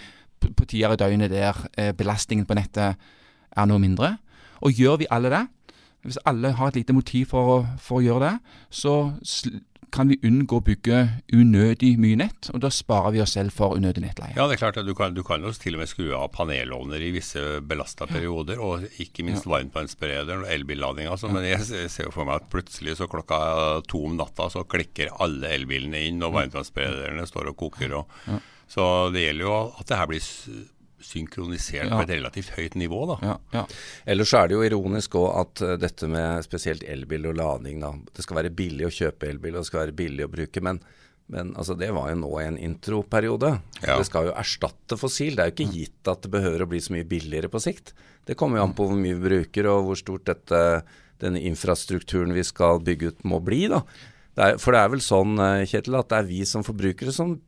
på 0.46 0.66
tider 0.66 0.94
i 0.94 1.00
døgnet 1.00 1.32
der 1.32 1.60
eh, 1.78 1.92
belastningen 1.96 2.46
på 2.46 2.58
nettet 2.58 2.98
er 3.56 3.70
noe 3.70 3.82
mindre. 3.82 4.16
Og 4.62 4.74
gjør 4.74 5.00
vi 5.02 5.10
alle 5.10 5.32
det, 5.32 5.44
hvis 6.06 6.22
alle 6.26 6.52
har 6.54 6.70
et 6.70 6.78
lite 6.78 6.94
motiv 6.94 7.32
for, 7.32 7.66
for 7.82 7.98
å 7.98 8.04
gjøre 8.04 8.28
det, 8.28 8.34
så 8.70 8.96
kan 9.94 10.10
vi 10.10 10.18
unngå 10.26 10.58
å 10.58 10.64
bygge 10.64 10.98
unødig 11.32 11.92
mye 12.02 12.18
nett, 12.20 12.50
og 12.52 12.62
da 12.64 12.70
sparer 12.72 13.14
vi 13.14 13.22
oss 13.22 13.34
selv 13.36 13.54
for 13.54 13.76
unødig 13.78 14.02
nettleie. 14.04 14.34
Ja, 14.36 14.46
det 14.48 14.56
er 14.56 14.62
klart 14.64 14.80
at 14.80 14.86
Du 14.86 14.94
kan, 14.98 15.14
du 15.14 15.22
kan 15.26 15.44
jo 15.44 15.52
til 15.52 15.76
og 15.76 15.82
med 15.82 15.90
skru 15.90 16.10
av 16.16 16.28
panelovner 16.34 17.02
i 17.02 17.12
visse 17.14 17.60
belasta 17.66 18.08
perioder, 18.10 18.60
og 18.62 18.86
ikke 19.02 19.26
minst 19.26 19.46
ja. 19.46 19.54
varmtvannsberederen 19.56 20.44
og 20.46 20.52
elbilladinga. 20.52 21.14
Altså, 21.14 21.30
ja. 21.30 21.36
Men 21.38 21.48
jeg 21.48 21.88
ser 21.92 22.08
jo 22.08 22.14
for 22.14 22.28
meg 22.28 22.42
at 22.42 22.50
plutselig 22.52 22.98
så 23.00 23.10
klokka 23.10 23.38
to 23.88 24.04
om 24.10 24.18
natta 24.18 24.50
så 24.52 24.66
klikker 24.68 25.14
alle 25.22 25.54
elbilene 25.56 26.06
inn, 26.10 26.22
og 26.26 26.36
varmtvannsberederne 26.36 27.26
står 27.28 27.52
og 27.52 27.58
koker. 27.64 27.98
Og, 28.02 28.20
ja. 28.28 28.40
Så 28.70 28.84
det 29.14 29.28
gjelder 29.28 29.46
jo 29.46 29.58
at 29.78 29.86
det 29.86 30.00
her 30.00 30.08
blir 30.10 30.24
synkronisert 31.06 31.86
ja. 31.86 31.94
på 31.94 32.04
et 32.04 32.12
relativt 32.16 32.52
høyt 32.56 32.76
nivå. 32.78 33.02
da. 33.12 33.16
Ja, 33.22 33.36
ja. 33.54 33.64
Ellers 34.14 34.34
er 34.36 34.50
det 34.50 34.58
jo 34.58 34.66
ironisk 34.66 35.16
òg 35.20 35.28
at 35.40 35.64
uh, 35.64 35.74
dette 35.80 36.10
med 36.10 36.44
spesielt 36.46 36.86
elbil 36.86 37.30
og 37.30 37.38
lading 37.38 37.82
da, 37.84 37.94
Det 38.12 38.26
skal 38.26 38.42
være 38.42 38.54
billig 38.56 38.88
å 38.88 38.94
kjøpe 38.94 39.30
elbil 39.30 39.56
og 39.56 39.64
det 39.64 39.70
skal 39.70 39.84
være 39.84 39.96
billig 40.00 40.26
å 40.26 40.32
bruke. 40.32 40.64
Men, 40.64 40.82
men 41.32 41.54
altså, 41.54 41.78
det 41.78 41.92
var 41.96 42.10
jo 42.12 42.18
nå 42.24 42.32
en 42.42 42.58
introperiode. 42.58 43.54
Ja. 43.82 43.96
Det 43.96 44.08
skal 44.10 44.30
jo 44.30 44.36
erstatte 44.36 44.98
fossil. 45.00 45.38
Det 45.38 45.44
er 45.44 45.52
jo 45.52 45.56
ikke 45.56 45.78
gitt 45.78 46.12
at 46.12 46.26
det 46.26 46.34
behøver 46.34 46.66
å 46.66 46.70
bli 46.74 46.82
så 46.82 46.96
mye 46.96 47.08
billigere 47.08 47.52
på 47.52 47.62
sikt. 47.62 47.94
Det 48.26 48.36
kommer 48.38 48.60
jo 48.60 48.66
an 48.66 48.76
på 48.76 48.88
hvor 48.88 48.98
mye 48.98 49.16
vi 49.16 49.28
bruker 49.30 49.70
og 49.70 49.88
hvor 49.88 49.98
stort 50.00 50.26
dette, 50.26 50.60
denne 51.22 51.40
infrastrukturen 51.46 52.34
vi 52.36 52.44
skal 52.46 52.82
bygge 52.84 53.14
ut 53.14 53.26
må 53.28 53.40
bli. 53.44 53.66
da. 53.72 53.84
Det 54.36 54.44
er, 54.44 54.58
for 54.60 54.76
det 54.76 54.80
er 54.82 54.90
vel 54.92 55.00
sånn 55.00 55.38
eh, 55.40 55.64
Kjetil, 55.68 55.96
at 55.96 56.10
det 56.10 56.18
er 56.18 56.26
vi 56.28 56.42
som 56.48 56.64
forbrukere 56.66 57.14
som 57.14 57.38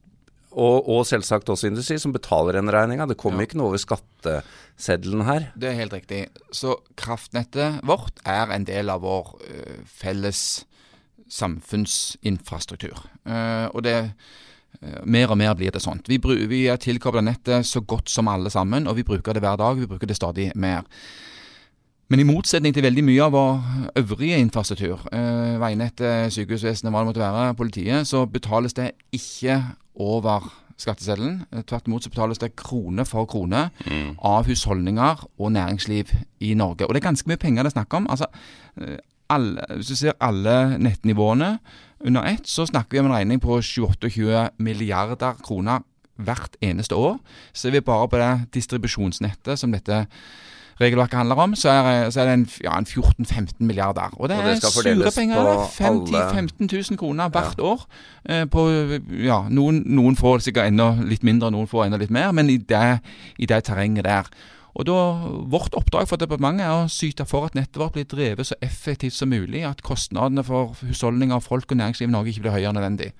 og, 0.50 0.88
og, 0.88 1.05
selvsagt 1.07 1.50
også 1.52 1.69
industri, 1.69 1.99
som 2.00 2.14
betaler 2.14 2.57
den 2.57 2.73
regninga. 2.73 3.07
Det 3.09 3.19
kommer 3.21 3.45
ja. 3.45 3.49
ikke 3.49 3.61
noe 3.61 3.73
over 3.73 3.83
skatteseddelen 3.83 5.26
her. 5.28 5.50
Det 5.59 5.71
er 5.71 5.78
helt 5.83 5.95
riktig. 5.95 6.25
Så 6.55 6.78
kraftnettet 6.99 7.83
vårt 7.87 8.23
er 8.25 8.55
en 8.55 8.64
del 8.69 8.88
av 8.93 9.05
vår 9.05 9.35
uh, 9.45 9.78
felles 9.85 10.64
samfunnsinfrastruktur. 11.28 12.97
Uh, 13.28 13.69
og 13.75 13.85
det 13.85 13.97
uh, 14.09 15.00
mer 15.05 15.35
og 15.35 15.40
mer 15.40 15.57
blir 15.59 15.75
det 15.75 15.85
sånt. 15.85 16.09
Vi, 16.09 16.17
vi 16.49 16.64
er 16.73 16.81
tilkobla 16.81 17.23
nettet 17.25 17.69
så 17.69 17.85
godt 17.85 18.09
som 18.09 18.31
alle 18.33 18.50
sammen, 18.50 18.88
og 18.88 18.97
vi 18.97 19.07
bruker 19.07 19.37
det 19.37 19.45
hver 19.45 19.61
dag. 19.61 19.76
Vi 19.76 19.90
bruker 19.90 20.09
det 20.09 20.17
stadig 20.17 20.50
mer. 20.57 20.88
Men 22.09 22.23
i 22.23 22.25
motsetning 22.25 22.73
til 22.73 22.87
veldig 22.87 23.02
mye 23.05 23.21
av 23.21 23.35
vår 23.35 23.99
øvrige 24.00 24.38
infrastruktur, 24.40 25.02
veinettet, 25.61 26.33
sykehusvesenet, 26.33 26.88
hva 26.88 27.02
det 27.02 27.09
måtte 27.11 27.21
være, 27.21 27.50
politiet, 27.59 28.09
så 28.09 28.23
betales 28.25 28.73
det 28.78 28.95
ikke 29.12 29.59
over 29.99 30.47
skatteseddelen. 30.78 31.43
Tvert 31.67 31.88
imot 31.90 32.07
så 32.07 32.12
betales 32.12 32.38
det 32.38 32.55
krone 32.59 33.05
for 33.09 33.26
krone 33.31 33.69
mm. 33.87 34.17
av 34.25 34.47
husholdninger 34.47 35.26
og 35.38 35.52
næringsliv 35.52 36.12
i 36.40 36.55
Norge. 36.55 36.87
Og 36.87 36.95
det 36.95 37.02
er 37.02 37.09
ganske 37.11 37.31
mye 37.31 37.40
penger 37.40 37.67
det 37.67 37.73
er 37.73 37.78
snakk 37.81 37.99
om. 37.99 38.07
Altså, 38.11 38.31
alle, 39.28 39.67
hvis 39.75 39.90
du 39.90 39.97
ser 39.99 40.19
alle 40.25 40.78
nettnivåene 40.78 41.59
under 42.07 42.31
ett, 42.31 42.47
så 42.49 42.67
snakker 42.67 42.95
vi 42.95 43.02
om 43.02 43.11
en 43.11 43.17
regning 43.17 43.43
på 43.43 43.61
28 43.61 44.49
milliarder 44.59 45.40
kroner 45.45 45.83
hvert 46.19 46.57
eneste 46.62 46.95
år. 46.99 47.19
Ser 47.52 47.75
vi 47.75 47.81
bare 47.85 48.09
på 48.09 48.19
det 48.19 48.33
distribusjonsnettet 48.55 49.59
som 49.59 49.75
dette 49.75 50.07
regelverket 50.80 51.18
handler 51.18 51.40
om, 51.42 51.54
så 51.58 51.70
er, 51.70 52.11
så 52.11 52.23
er 52.23 52.28
det 52.30 52.35
en, 52.38 52.44
ja, 52.64 52.76
en 52.78 52.87
14-15 52.87 53.54
milliarder. 53.58 54.14
Og 54.16 54.28
det, 54.28 54.38
og 54.38 54.44
det 54.44 54.52
er 54.56 54.73
sure 54.73 55.12
penger. 55.16 55.49
50 55.78 56.35
15 56.35 56.68
000 56.73 56.99
kroner 56.99 57.28
hvert 57.28 57.58
ja. 57.58 57.64
år. 57.64 57.87
Eh, 58.28 58.44
på, 58.50 58.66
ja, 59.25 59.40
noen, 59.50 59.82
noen, 59.87 60.16
får 60.18 60.47
sikkert 60.47 60.73
enda 60.73 60.92
litt 61.02 61.26
mindre, 61.26 61.50
noen 61.54 61.68
får 61.70 61.87
enda 61.87 62.00
litt 62.00 62.14
mer, 62.14 62.30
men 62.37 62.50
i 62.50 62.58
det, 62.58 63.00
i 63.38 63.49
det 63.50 63.64
terrenget 63.68 64.06
der. 64.06 64.30
Og 64.78 64.87
da, 64.87 64.97
Vårt 65.50 65.75
oppdrag 65.75 66.06
for 66.06 66.20
departementet 66.20 66.66
er 66.68 66.85
å 66.85 66.90
syte 66.92 67.26
for 67.26 67.49
at 67.49 67.56
nettet 67.58 67.80
vårt 67.80 67.97
blir 67.97 68.06
drevet 68.06 68.47
så 68.47 68.58
effektivt 68.62 69.16
som 69.16 69.32
mulig. 69.32 69.64
At 69.66 69.82
kostnadene 69.82 70.44
for 70.47 70.76
husholdninger, 70.85 71.42
folk 71.42 71.73
og 71.73 71.80
næringsliv 71.80 72.11
i 72.11 72.14
Norge 72.14 72.30
ikke 72.35 72.47
blir 72.47 72.54
høyere 72.54 72.70
enn 72.70 72.78
nødvendig. 72.78 73.11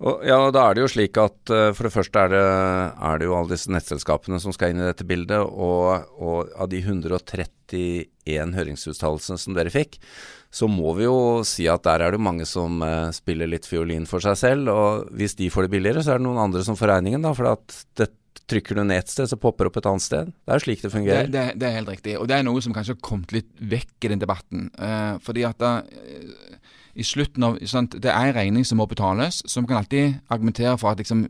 Og, 0.00 0.22
ja, 0.24 0.38
da 0.48 0.64
er 0.64 0.76
det 0.76 0.84
jo 0.84 0.90
slik 0.94 1.18
at 1.20 1.52
uh, 1.52 1.70
For 1.76 1.86
det 1.86 1.92
første 1.92 2.22
er 2.24 2.32
det, 2.32 2.40
er 2.40 3.20
det, 3.20 3.26
jo 3.28 3.36
alle 3.36 3.52
disse 3.52 3.72
nettselskapene 3.72 4.40
som 4.40 4.54
skal 4.56 4.72
inn 4.72 4.80
i 4.80 4.88
dette 4.88 5.06
bildet. 5.08 5.40
Og, 5.44 6.06
og 6.16 6.52
av 6.56 6.70
de 6.72 6.80
131 6.80 8.54
høringsuttalelsene 8.56 9.40
som 9.40 9.56
dere 9.56 9.72
fikk, 9.74 10.00
så 10.50 10.66
må 10.70 10.94
vi 10.98 11.04
jo 11.04 11.18
si 11.46 11.68
at 11.70 11.84
der 11.84 12.06
er 12.06 12.16
det 12.16 12.22
mange 12.22 12.48
som 12.48 12.80
uh, 12.82 13.12
spiller 13.14 13.50
litt 13.50 13.68
fiolin 13.68 14.08
for 14.08 14.24
seg 14.24 14.40
selv. 14.40 14.72
Og 14.72 15.12
hvis 15.20 15.36
de 15.38 15.50
får 15.52 15.68
det 15.68 15.74
billigere, 15.76 16.06
så 16.06 16.14
er 16.14 16.22
det 16.22 16.28
noen 16.30 16.40
andre 16.48 16.64
som 16.66 16.78
får 16.80 16.94
regningen. 16.96 17.26
da, 17.26 17.36
for 17.36 17.52
at 17.52 17.84
det, 18.00 18.12
Trykker 18.50 18.78
du 18.78 18.82
ned 18.82 18.98
et 18.98 19.10
sted, 19.10 19.28
så 19.30 19.36
popper 19.38 19.66
det 19.66 19.70
opp 19.70 19.76
et 19.78 19.86
annet 19.86 20.02
sted. 20.02 20.30
Det 20.30 20.50
er 20.50 20.58
jo 20.58 20.62
slik 20.64 20.80
det 20.82 20.90
fungerer. 20.90 21.28
Det, 21.28 21.30
det, 21.34 21.58
det, 21.60 21.68
er 21.68 21.76
helt 21.76 21.90
riktig. 21.92 22.16
Og 22.18 22.26
det 22.30 22.34
er 22.34 22.46
noe 22.46 22.62
som 22.64 22.74
kanskje 22.74 22.96
har 22.96 23.04
kommet 23.06 23.34
litt 23.34 23.50
vekk 23.58 24.06
i 24.06 24.10
den 24.10 24.22
debatten. 24.22 24.64
Uh, 24.74 25.20
fordi 25.22 25.44
at 25.46 25.58
da, 25.62 25.70
uh, 25.86 26.79
i 27.00 27.06
slutten 27.06 27.46
av 27.46 27.58
sant, 27.68 27.96
Det 28.02 28.10
er 28.12 28.30
en 28.30 28.36
regning 28.36 28.66
som 28.66 28.80
må 28.80 28.86
betales, 28.90 29.42
så 29.46 29.62
vi 29.62 29.70
kan 29.70 29.80
alltid 29.80 30.20
argumentere 30.30 30.76
for 30.78 30.92
at 30.92 31.00
liksom, 31.00 31.24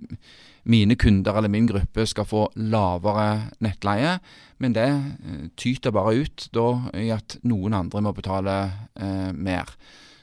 mine 0.64 0.96
kunder 0.98 1.36
eller 1.36 1.48
min 1.48 1.68
gruppe 1.70 2.06
skal 2.06 2.26
få 2.28 2.48
lavere 2.56 3.50
nettleie. 3.60 4.18
Men 4.58 4.74
det 4.76 4.88
uh, 4.90 5.46
tyter 5.56 5.94
bare 5.94 6.16
ut 6.20 6.48
da 6.54 6.66
i 6.98 7.08
at 7.14 7.38
noen 7.42 7.74
andre 7.74 8.02
må 8.02 8.12
betale 8.12 8.56
mer. 9.32 9.70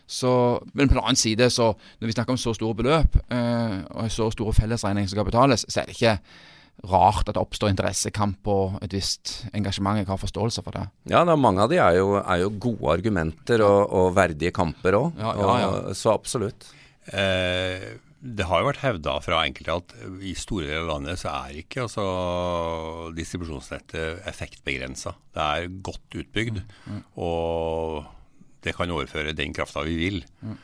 Så, 0.08 0.30
men 0.74 0.88
på 0.88 0.94
den 0.94 1.04
annen 1.04 1.20
side, 1.20 1.50
så 1.50 1.74
når 2.00 2.08
vi 2.08 2.14
snakker 2.16 2.36
om 2.36 2.38
så 2.40 2.54
store 2.54 2.76
beløp, 2.76 3.18
og 3.90 4.12
så 4.12 4.30
store 4.32 4.54
fellesregninger 4.54 5.10
som 5.10 5.18
skal 5.18 5.28
betales, 5.28 5.66
så 5.68 5.82
er 5.82 5.90
det 5.90 5.98
ikke 5.98 6.14
rart 6.86 7.26
at 7.26 7.36
det 7.36 7.42
oppstår 7.42 7.72
interessekamp 7.72 8.48
og 8.54 8.78
et 8.86 8.94
visst 8.94 9.48
engasjement. 9.58 9.98
Jeg 9.98 10.10
har 10.10 10.20
forståelse 10.22 10.64
for 10.66 10.78
det. 10.78 10.86
Ja, 11.10 11.24
da, 11.28 11.38
mange 11.40 11.64
av 11.64 11.72
de 11.72 11.80
er 11.82 11.98
jo, 11.98 12.18
er 12.22 12.44
jo 12.44 12.52
gode 12.68 12.98
argumenter 12.98 13.64
og, 13.66 13.80
og 13.90 14.12
verdige 14.18 14.54
kamper 14.56 15.00
òg. 15.00 15.22
Ja, 15.22 15.34
ja, 15.40 15.56
ja. 15.64 15.96
Så 15.98 16.14
absolutt. 16.14 16.70
Eh, 17.08 17.88
det 18.18 18.48
har 18.50 18.62
jo 18.62 18.70
vært 18.70 18.82
hevda 18.82 19.18
fra 19.24 19.44
enkelte 19.46 19.76
at 19.78 19.96
i 20.26 20.34
store 20.38 20.68
deler 20.68 20.86
av 20.86 20.94
landet 20.96 21.22
så 21.22 21.34
er 21.34 21.60
ikke 21.62 21.84
altså, 21.86 22.06
distribusjonsnettet 23.18 24.24
effektbegrensa. 24.30 25.14
Det 25.34 25.44
er 25.44 25.76
godt 25.86 26.18
utbygd, 26.22 26.62
mm. 26.62 26.96
mm. 26.96 27.04
og 27.24 28.08
det 28.66 28.74
kan 28.76 28.92
overføre 28.92 29.36
den 29.38 29.54
krafta 29.56 29.86
vi 29.88 29.96
vil. 30.00 30.24
Mm. 30.42 30.58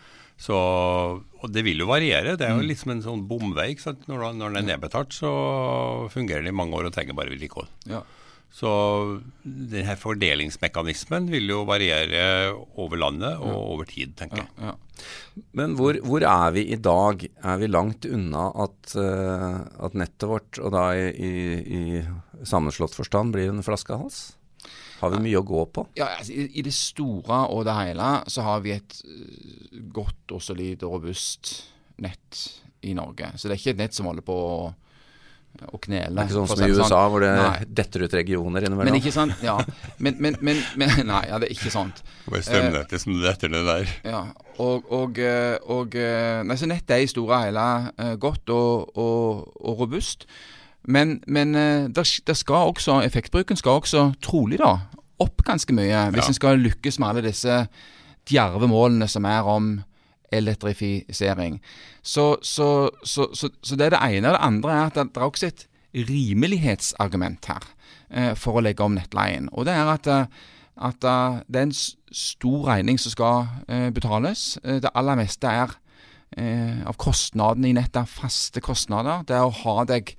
Så, 0.44 0.58
og 1.24 1.54
det 1.56 1.64
vil 1.64 1.80
jo 1.80 1.88
variere. 1.88 2.36
Det 2.40 2.48
er 2.48 2.58
jo 2.58 2.64
litt 2.64 2.74
liksom 2.74 2.98
en 2.98 3.06
sånn 3.06 3.24
bomvei. 3.30 3.70
Når, 4.10 4.26
når, 4.36 4.50
den 4.50 4.60
er 4.60 4.68
nedbetalt, 4.74 5.16
så 5.16 5.32
fungerer 6.12 6.44
den 6.44 6.52
i 6.52 6.58
mange 6.58 6.76
år 6.76 6.90
og 6.90 6.96
trenger 6.96 7.16
bare 7.16 7.32
vedlikehold. 7.32 7.72
Ja. 7.88 8.02
Så 8.54 8.70
denne 9.42 9.96
fordelingsmekanismen 9.98 11.32
vil 11.32 11.48
jo 11.50 11.64
variere 11.66 12.52
over 12.78 13.00
landet 13.02 13.40
og 13.42 13.56
over 13.56 13.90
tid, 13.90 14.14
tenker 14.20 14.44
jeg. 14.44 14.52
Ja, 14.60 14.74
ja. 14.74 15.48
Men 15.58 15.74
hvor, 15.80 15.98
hvor, 16.06 16.22
er 16.30 16.54
vi 16.54 16.68
i 16.76 16.78
dag? 16.78 17.26
Er 17.42 17.58
vi 17.64 17.72
langt 17.72 18.06
unna 18.06 18.52
at, 18.68 18.94
uh, 18.94 19.64
at 19.88 19.98
nettet 19.98 20.30
vårt, 20.30 20.62
og 20.62 20.76
da 20.76 20.86
i, 20.94 21.10
i, 21.18 21.34
i 21.66 22.46
sammenslått 22.46 22.94
forstand, 23.00 23.34
blir 23.34 23.50
en 23.50 23.66
flaskehals? 23.66 24.36
Har 25.04 25.12
vi 25.12 25.24
mye 25.26 25.40
å 25.42 25.48
gå 25.48 25.66
på? 25.76 25.88
Ja, 26.00 26.14
altså, 26.18 26.32
i, 26.36 26.48
i, 26.60 26.64
det 26.66 26.74
store 26.76 27.44
og 27.52 27.66
det 27.68 27.76
hele 27.76 28.12
så 28.32 28.46
har 28.46 28.62
vi 28.64 28.76
et 28.76 29.00
uh, 29.04 29.82
godt 29.96 30.36
og 30.36 30.44
solid 30.44 30.86
og 30.88 31.00
robust 31.00 31.52
nett 32.04 32.46
i 32.88 32.96
Norge. 32.96 33.34
Så 33.36 33.50
det 33.50 33.58
er 33.58 33.62
ikke 33.62 33.76
et 33.76 33.84
nett 33.84 33.98
som 33.98 34.08
holder 34.08 34.26
på 34.28 34.38
å, 34.38 34.56
å 35.68 35.82
knele. 35.84 36.16
Det 36.16 36.24
er 36.24 36.30
ikke 36.30 36.38
sånn 36.40 36.50
som 36.54 36.64
i 36.64 36.72
USA, 36.72 36.88
sånn. 36.88 37.12
hvor 37.12 37.24
det 37.24 37.34
nei. 37.36 37.68
detter 37.82 38.06
ut 38.08 38.18
regioner 38.20 38.68
innimellom? 38.68 38.92
Men 38.92 39.00
ikke 39.00 39.14
sant, 39.16 39.44
ja. 39.44 39.58
Men, 40.00 40.18
men, 40.24 40.40
men, 40.40 40.64
men 40.80 40.96
Nei, 41.12 41.22
ja, 41.30 41.40
det 41.44 41.52
er 41.52 41.56
ikke 41.58 41.74
sant. 41.74 42.04
Bare 42.26 42.44
strømnettet 42.48 42.98
uh, 42.98 43.04
som 43.04 43.20
detter 43.24 43.54
ned 43.54 43.70
der. 43.70 43.94
Ja, 44.08 44.24
og, 44.64 44.90
og, 44.94 45.20
eh, 45.20 45.56
og 45.74 45.96
nei, 45.98 46.60
så 46.60 46.68
nettet 46.70 46.96
er 46.96 47.06
i 47.06 47.10
store 47.10 47.40
og 47.40 47.48
hele 47.48 48.18
godt 48.22 48.52
og, 48.56 49.00
og, 49.00 49.48
og 49.64 49.84
robust. 49.84 50.28
Men, 50.84 51.22
men 51.28 51.54
der, 51.54 52.34
skal 52.34 52.70
også, 52.74 53.02
effektbruken 53.06 53.56
skal 53.56 53.80
også 53.80 54.02
trolig 54.22 54.60
da 54.60 54.74
opp 55.24 55.44
ganske 55.48 55.74
mye 55.76 56.10
hvis 56.12 56.26
ja. 56.26 56.32
en 56.32 56.38
skal 56.38 56.60
lykkes 56.60 57.00
med 57.00 57.08
alle 57.08 57.24
disse 57.30 57.62
djerve 58.30 58.68
målene 58.68 59.08
som 59.08 59.26
er 59.30 59.48
om 59.48 59.78
elektrifisering. 60.34 61.62
Så, 62.02 62.38
så, 62.42 62.90
så, 63.04 63.28
så, 63.34 63.76
det 63.76 63.86
er 63.86 63.96
det 63.96 64.02
ene. 64.02 64.32
Og 64.32 64.34
det 64.34 64.48
andre 64.48 64.74
er 64.74 64.86
at 64.90 64.98
det 64.98 65.22
er 65.22 65.28
også 65.28 65.50
et 65.52 65.68
rimelighetsargument 65.94 67.46
her 67.52 67.68
eh, 68.10 68.34
for 68.40 68.58
å 68.58 68.64
legge 68.66 68.86
om 68.86 68.98
nettleien. 68.98 69.50
Og 69.54 69.68
det 69.68 69.76
er 69.78 69.92
at, 69.94 70.10
eh, 70.10 70.50
at 70.90 71.06
uh, 71.06 71.40
det 71.46 71.60
er 71.60 71.68
en 71.68 71.76
stor 72.14 72.68
regning 72.72 73.00
som 73.02 73.14
skal 73.14 73.48
eh, 73.68 73.90
betales. 73.94 74.58
Eh, 74.64 74.82
det 74.82 74.94
aller 74.98 75.20
meste 75.20 75.50
er 75.50 75.76
eh, 76.38 76.82
av 76.88 76.98
kostnadene 77.02 77.70
i 77.70 77.78
nettet 77.78 78.10
faste 78.10 78.64
kostnader. 78.64 79.26
Det 79.28 79.38
er 79.38 79.46
å 79.46 79.58
ha 79.64 79.84
deg 79.90 80.16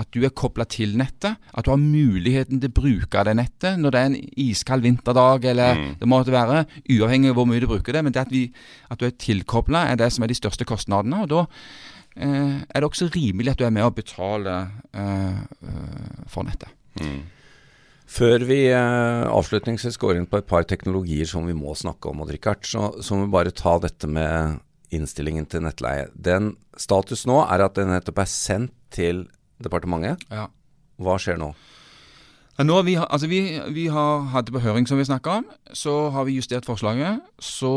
at 0.00 0.08
du 0.14 0.22
er 0.24 0.32
kobla 0.34 0.66
til 0.70 0.96
nettet. 0.98 1.40
At 1.52 1.66
du 1.66 1.72
har 1.72 1.80
muligheten 1.80 2.60
til 2.62 2.72
å 2.72 2.76
bruke 2.76 3.24
det 3.26 3.36
nettet 3.38 3.80
når 3.80 3.94
det 3.94 4.00
er 4.00 4.10
en 4.10 4.20
iskald 4.46 4.84
vinterdag, 4.86 5.48
eller 5.52 5.78
mm. 5.78 5.90
det 6.00 6.10
måtte 6.10 6.34
være, 6.34 6.64
uavhengig 6.96 7.32
av 7.32 7.38
hvor 7.38 7.48
mye 7.50 7.62
du 7.62 7.68
bruker 7.70 7.96
det. 7.96 8.04
Men 8.06 8.14
det 8.14 8.24
at, 8.24 8.32
vi, 8.34 8.46
at 8.90 9.00
du 9.00 9.08
er 9.08 9.18
tilkobla, 9.26 9.86
er 9.90 10.00
det 10.00 10.10
som 10.14 10.26
er 10.26 10.32
de 10.32 10.38
største 10.38 10.66
kostnadene. 10.68 11.24
og 11.24 11.30
da 11.32 11.44
eh, 12.16 12.58
er 12.64 12.80
det 12.80 12.88
også 12.88 13.10
rimelig 13.14 13.54
at 13.54 13.62
du 13.62 13.68
er 13.68 13.74
med 13.74 13.86
å 13.86 13.94
betale 13.94 14.58
eh, 14.92 15.40
eh, 15.40 16.26
for 16.30 16.48
nettet. 16.48 16.74
Mm. 17.00 17.22
Før 18.14 18.44
vi 18.46 18.60
eh, 18.68 19.24
avslutningsvis 19.26 19.96
går 19.98 20.20
inn 20.20 20.28
på 20.30 20.38
et 20.38 20.48
par 20.48 20.66
teknologier 20.68 21.26
som 21.28 21.48
vi 21.48 21.56
må 21.56 21.74
snakke 21.78 22.12
om, 22.12 22.22
Richard, 22.28 22.66
så, 22.68 22.92
så 23.02 23.16
må 23.16 23.26
vi 23.26 23.34
bare 23.34 23.54
ta 23.56 23.78
dette 23.82 24.10
med 24.10 24.60
innstillingen 24.94 25.48
til 25.50 25.64
nettleie. 25.64 26.10
Den 26.14 26.52
Status 26.78 27.24
nå 27.26 27.40
er 27.46 27.64
at 27.64 27.78
den 27.78 27.90
nettopp 27.90 28.20
er 28.22 28.30
sendt 28.30 28.74
til 28.94 29.24
departementet. 29.62 30.24
Ja. 30.30 30.48
Hva 31.02 31.18
skjer 31.20 31.38
nå? 31.40 31.52
Nå 32.62 32.76
vi, 32.86 32.94
altså 33.02 33.26
vi, 33.26 33.40
vi 33.74 33.88
har 33.90 34.28
hatt 34.30 34.46
det 34.46 34.54
på 34.54 34.62
høring, 34.62 34.86
som 34.86 34.98
vi 34.98 35.06
snakka 35.06 35.40
om. 35.40 35.48
Så 35.74 36.10
har 36.14 36.26
vi 36.28 36.36
justert 36.38 36.66
forslaget. 36.68 37.22
Så 37.42 37.74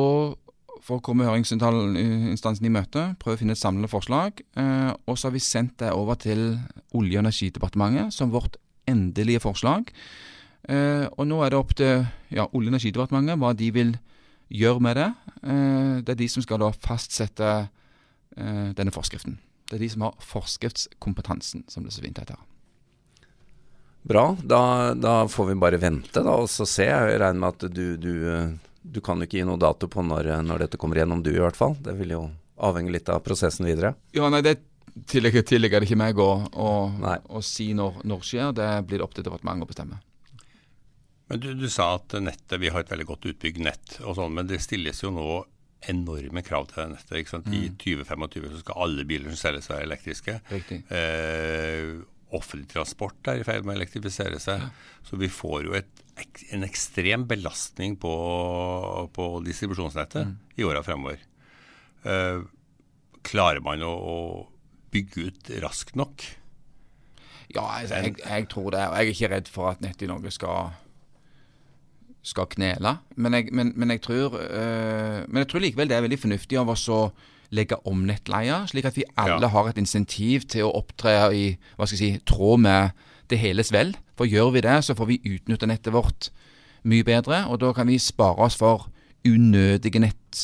for 0.85 0.99
å 0.99 1.03
komme 1.03 1.25
høringsinstansen 1.25 2.67
i 2.67 2.71
møte, 2.71 3.09
prøve 3.21 3.39
å 3.39 3.41
finne 3.41 3.55
et 3.57 3.61
samlende 3.61 3.89
forslag. 3.91 4.43
Eh, 4.59 4.91
og 5.09 5.17
så 5.17 5.27
har 5.27 5.35
vi 5.35 5.43
sendt 5.43 5.79
det 5.81 5.91
over 5.95 6.19
til 6.21 6.59
Olje- 6.95 7.17
og 7.17 7.25
energidepartementet 7.25 8.13
som 8.13 8.31
vårt 8.31 8.59
endelige 8.87 9.41
forslag. 9.43 9.89
Eh, 10.69 11.07
og 11.09 11.25
nå 11.27 11.41
er 11.43 11.51
det 11.51 11.59
opp 11.59 11.73
til 11.79 12.05
ja, 12.29 12.45
Olje- 12.45 12.69
og 12.69 12.75
energidepartementet 12.75 13.41
hva 13.41 13.53
de 13.57 13.71
vil 13.73 13.97
gjøre 14.53 14.83
med 14.83 15.01
det. 15.01 15.09
Eh, 15.41 15.97
det 16.05 16.13
er 16.13 16.21
de 16.21 16.29
som 16.31 16.45
skal 16.45 16.61
da 16.61 16.71
fastsette 16.71 17.51
eh, 18.37 18.69
denne 18.77 18.93
forskriften. 18.93 19.39
Det 19.67 19.75
er 19.75 19.83
de 19.83 19.89
som 19.91 20.05
har 20.07 20.15
forskriftskompetansen, 20.23 21.65
som 21.67 21.83
det 21.83 21.91
så 21.95 22.03
fint 22.03 22.19
heter. 22.21 22.39
Bra. 24.07 24.37
Da, 24.43 24.93
da, 24.95 25.27
får 25.27 25.45
vi 25.49 25.55
bare 25.59 25.79
vente 25.81 26.23
da, 26.23 26.37
og 26.39 26.47
så 26.49 26.65
se. 26.69 26.85
Jeg 26.87 27.19
regner 27.19 27.41
med 27.41 27.49
at 27.57 27.75
du, 27.75 27.97
du, 27.99 28.13
du 28.81 29.01
kan 29.03 29.19
jo 29.19 29.27
ikke 29.27 29.41
gi 29.41 29.47
noe 29.47 29.59
dato 29.59 29.89
på 29.91 30.05
når, 30.05 30.31
når, 30.47 30.63
dette 30.63 30.79
kommer 30.79 31.01
gjennom, 31.01 31.23
du 31.23 31.33
i 31.33 31.41
hvert 31.43 31.59
fall. 31.59 31.75
Det 31.83 31.97
vil 31.99 32.15
jo 32.15 32.23
avhenge 32.63 32.93
litt 32.95 33.11
av 33.11 33.19
prosessen 33.25 33.67
videre. 33.67 33.97
Ja, 34.15 34.29
nei, 34.31 34.39
det 34.45 34.61
tilligger, 35.11 35.43
tillegger 35.45 35.83
det 35.83 35.89
ikke 35.89 35.99
meg 35.99 36.21
å, 36.23 36.29
å, 36.47 36.71
å 37.27 37.43
si 37.43 37.73
når, 37.75 37.99
når 38.07 38.23
skjer. 38.29 38.55
Det 38.55 38.69
blir 38.87 39.03
opp 39.03 39.17
til 39.17 39.27
departementet 39.27 39.67
å 39.67 39.71
bestemme. 39.73 39.99
Men 41.27 41.43
du, 41.43 41.51
du, 41.59 41.67
sa 41.67 41.97
at 41.97 42.15
nettet, 42.23 42.55
vi 42.61 42.71
har 42.71 42.85
et 42.85 42.91
veldig 42.91 43.09
godt 43.09 43.27
utbygd 43.33 43.59
nett, 43.59 43.97
og 44.07 44.15
sånn, 44.15 44.31
men 44.39 44.47
det 44.47 44.61
stilles 44.63 45.03
jo 45.03 45.11
nå 45.11 45.27
enorme 45.85 46.41
krav 46.45 46.67
til 46.71 46.91
nettet. 46.91 47.19
ikke 47.21 47.35
sant? 47.35 47.49
I 47.53 47.69
2025 47.69 48.43
mm. 48.43 48.51
så 48.53 48.61
skal 48.63 48.83
alle 48.85 49.05
biler 49.07 49.31
som 49.31 49.39
selges 49.39 49.69
være 49.69 49.85
elektriske. 49.87 50.39
Eh, 50.49 51.93
offentlig 52.35 52.67
transport 52.73 53.29
er 53.31 53.41
i 53.41 53.45
ferd 53.47 53.67
med 53.67 53.75
å 53.75 53.79
elektrifisere 53.79 54.41
seg. 54.43 54.65
Ja. 54.65 54.97
Så 55.07 55.19
vi 55.21 55.29
får 55.31 55.69
jo 55.69 55.77
et, 55.77 56.03
en 56.55 56.65
ekstrem 56.67 57.27
belastning 57.29 57.95
på, 58.01 58.13
på 59.15 59.29
distribusjonsnettet 59.45 60.27
mm. 60.27 60.35
i 60.57 60.67
åra 60.67 60.83
fremover. 60.85 61.21
Eh, 62.03 62.41
klarer 63.27 63.63
man 63.63 63.85
å, 63.85 63.93
å 63.93 64.17
bygge 64.93 65.29
ut 65.29 65.55
raskt 65.63 65.95
nok? 65.99 66.25
Ja, 67.53 67.63
altså, 67.63 68.01
jeg, 68.01 68.17
jeg, 68.19 68.49
tror 68.51 68.73
det. 68.75 68.83
Og 68.89 68.97
jeg 68.97 69.05
er 69.05 69.13
ikke 69.13 69.31
redd 69.31 69.51
for 69.51 69.71
at 69.71 69.83
nettet 69.83 70.07
i 70.07 70.11
Norge 70.11 70.33
skal 70.35 70.73
skal 72.27 72.49
knele. 72.51 72.97
Men 73.15 73.37
jeg, 73.37 73.49
men, 73.55 73.71
men 73.79 73.93
jeg, 73.95 74.03
tror, 74.03 74.35
øh, 74.35 75.23
men 75.27 75.41
jeg 75.43 75.49
tror 75.51 75.63
likevel 75.63 75.89
det 75.89 75.97
er 75.97 76.05
veldig 76.05 76.19
fornuftig 76.19 76.59
av 76.59 76.71
oss 76.73 76.87
å 76.91 77.07
legge 77.55 77.77
om 77.87 78.01
nettleia, 78.03 78.65
slik 78.67 78.89
at 78.89 78.97
vi 78.97 79.05
alle 79.15 79.45
ja. 79.45 79.53
har 79.53 79.69
et 79.69 79.79
insentiv 79.79 80.49
til 80.51 80.67
å 80.67 80.73
opptre 80.81 81.13
i 81.31 81.45
hva 81.77 81.87
skal 81.87 81.95
jeg 81.95 82.01
si, 82.17 82.25
tråd 82.27 82.65
med 82.65 83.05
det 83.31 83.39
heles 83.39 83.71
vel. 83.71 83.95
For 84.19 84.27
gjør 84.27 84.51
vi 84.57 84.65
det, 84.65 84.75
så 84.83 84.95
får 84.97 85.09
vi 85.13 85.21
utnytte 85.23 85.69
nettet 85.69 85.95
vårt 85.95 86.29
mye 86.87 87.05
bedre, 87.07 87.45
og 87.47 87.61
da 87.63 87.71
kan 87.75 87.87
vi 87.87 87.99
spare 88.01 88.47
oss 88.47 88.59
for 88.59 88.89
unødige 89.27 89.99
nett 90.03 90.43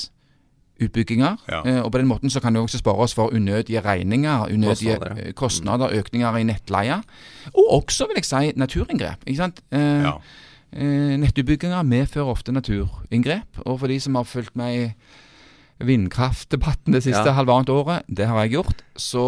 utbygginger. 0.83 1.37
Ja. 1.47 1.61
Eh, 1.67 1.81
og 1.83 1.91
på 1.93 1.99
den 2.01 2.09
måten 2.09 2.31
så 2.33 2.41
kan 2.43 2.55
vi 2.55 2.59
også 2.59 2.79
spare 2.81 3.05
oss 3.05 3.13
for 3.15 3.35
unødige 3.35 3.83
regninger, 3.85 4.47
unødige 4.51 4.97
kostnader, 4.97 5.27
eh, 5.27 5.33
kostnader 5.33 5.91
mm. 5.91 5.99
økninger 5.99 6.39
i 6.39 6.47
nettleia. 6.47 6.97
Og 7.53 7.69
også, 7.83 8.07
vil 8.09 8.19
jeg 8.19 8.25
si, 8.25 8.51
naturinngrep. 8.59 9.27
ikke 9.27 9.37
sant? 9.37 9.61
Ja. 9.71 10.17
Eh, 10.75 11.13
nettutbygginger 11.21 11.85
medfører 11.87 12.33
ofte 12.33 12.53
naturinngrep. 12.55 13.61
Og 13.65 13.79
for 13.81 13.91
de 13.91 13.99
som 14.03 14.17
har 14.19 14.27
fulgt 14.29 14.57
med 14.59 14.79
i 14.79 14.87
vindkraftdebatten 15.83 16.95
det 16.95 17.01
siste 17.03 17.25
ja. 17.27 17.35
halvannet 17.35 17.71
året, 17.73 18.05
det 18.07 18.27
har 18.29 18.43
jeg 18.43 18.53
gjort, 18.53 18.83
så, 18.99 19.25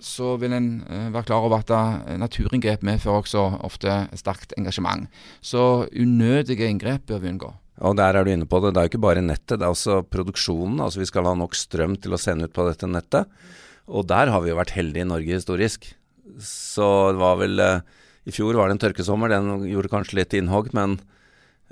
så 0.00 0.36
vil 0.40 0.54
en 0.56 0.68
uh, 0.86 1.08
være 1.12 1.26
klar 1.28 1.44
over 1.44 1.58
at 1.60 1.72
uh, 1.74 2.14
naturinngrep 2.20 2.84
medfører 2.86 3.24
også 3.24 3.42
ofte 3.66 3.96
sterkt 4.16 4.54
engasjement. 4.56 5.08
Så 5.44 5.88
unødige 5.90 6.70
inngrep 6.70 7.08
bør 7.10 7.24
vi 7.24 7.32
unngå. 7.34 7.52
Og 7.84 7.94
der 7.98 8.16
er 8.16 8.24
du 8.24 8.32
inne 8.32 8.48
på 8.48 8.60
det. 8.62 8.72
Det 8.74 8.80
er 8.80 8.88
jo 8.88 8.92
ikke 8.92 9.04
bare 9.04 9.22
nettet, 9.22 9.58
det 9.58 9.66
er 9.66 9.74
også 9.74 10.00
produksjonen. 10.10 10.80
Altså 10.82 11.02
vi 11.02 11.10
skal 11.10 11.28
ha 11.28 11.34
nok 11.38 11.54
strøm 11.58 11.94
til 12.00 12.14
å 12.14 12.20
sende 12.20 12.48
ut 12.48 12.54
på 12.56 12.66
dette 12.66 12.88
nettet. 12.90 13.30
Og 13.88 14.06
der 14.08 14.32
har 14.32 14.42
vi 14.42 14.50
jo 14.50 14.58
vært 14.58 14.74
heldige 14.74 15.06
i 15.06 15.08
Norge 15.08 15.38
historisk. 15.38 15.86
Så 16.42 16.88
det 17.14 17.20
var 17.22 17.38
vel 17.40 17.62
eh, 17.62 17.86
I 18.28 18.34
fjor 18.34 18.58
var 18.58 18.68
det 18.68 18.76
en 18.76 18.82
tørkesommer, 18.82 19.32
den 19.32 19.64
gjorde 19.70 19.90
kanskje 19.92 20.18
litt 20.20 20.34
innhogg, 20.36 20.68
men, 20.76 20.98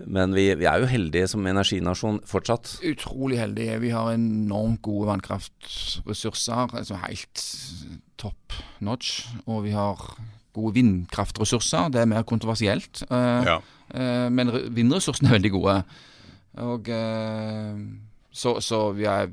men 0.00 0.32
vi, 0.36 0.48
vi, 0.56 0.68
er 0.68 0.80
jo 0.80 0.88
heldige 0.88 1.28
som 1.28 1.44
energinasjon 1.48 2.22
fortsatt. 2.28 2.78
Utrolig 2.88 3.42
heldige. 3.42 3.76
Vi 3.82 3.92
har 3.92 4.14
enormt 4.14 4.80
gode 4.86 5.10
vannkraftressurser. 5.10 6.72
Altså 6.80 7.02
helt 7.04 7.44
top 8.20 8.56
notch. 8.80 9.26
Og 9.44 9.66
vi 9.66 9.76
har 9.76 10.00
gode 10.56 10.74
vindkraftressurser. 10.78 11.92
Det 11.92 12.00
er 12.02 12.10
mer 12.10 12.24
kontroversielt. 12.28 13.04
Uh, 13.10 13.44
ja. 13.44 13.60
uh, 13.92 14.26
men 14.32 14.54
vindressursene 14.76 15.28
er 15.28 15.36
veldig 15.36 15.52
gode. 15.58 15.78
Og 16.64 16.88
uh, 16.88 17.76
så, 18.36 18.58
så, 18.60 18.80
vi 18.92 19.06
er 19.08 19.30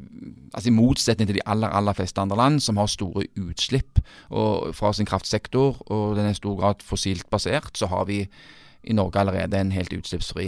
altså 0.54 0.70
I 0.70 0.76
motsetning 0.76 1.28
til 1.28 1.38
de 1.40 1.46
aller 1.50 1.74
aller 1.76 1.98
fleste 1.98 2.22
andre 2.24 2.40
land 2.40 2.62
som 2.64 2.80
har 2.80 2.88
store 2.92 3.26
utslipp 3.42 4.00
og, 4.30 4.72
fra 4.78 4.94
sin 4.96 5.10
kraftsektor, 5.10 5.82
og 5.92 6.16
den 6.18 6.30
er 6.30 6.38
i 6.38 6.40
stor 6.40 6.56
grad 6.62 6.86
fossilt 6.88 7.28
basert, 7.34 7.74
så 7.76 7.92
har 7.92 8.08
vi 8.08 8.24
i 8.84 8.96
Norge 8.96 9.20
allerede 9.20 9.60
en 9.60 9.72
helt 9.72 9.94
utslippsfri 9.96 10.48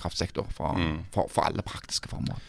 kraftsektor 0.00 0.48
fra, 0.52 0.74
mm. 0.76 0.96
for, 1.14 1.30
for 1.32 1.48
alle 1.48 1.64
praktiske 1.64 2.10
formål. 2.12 2.40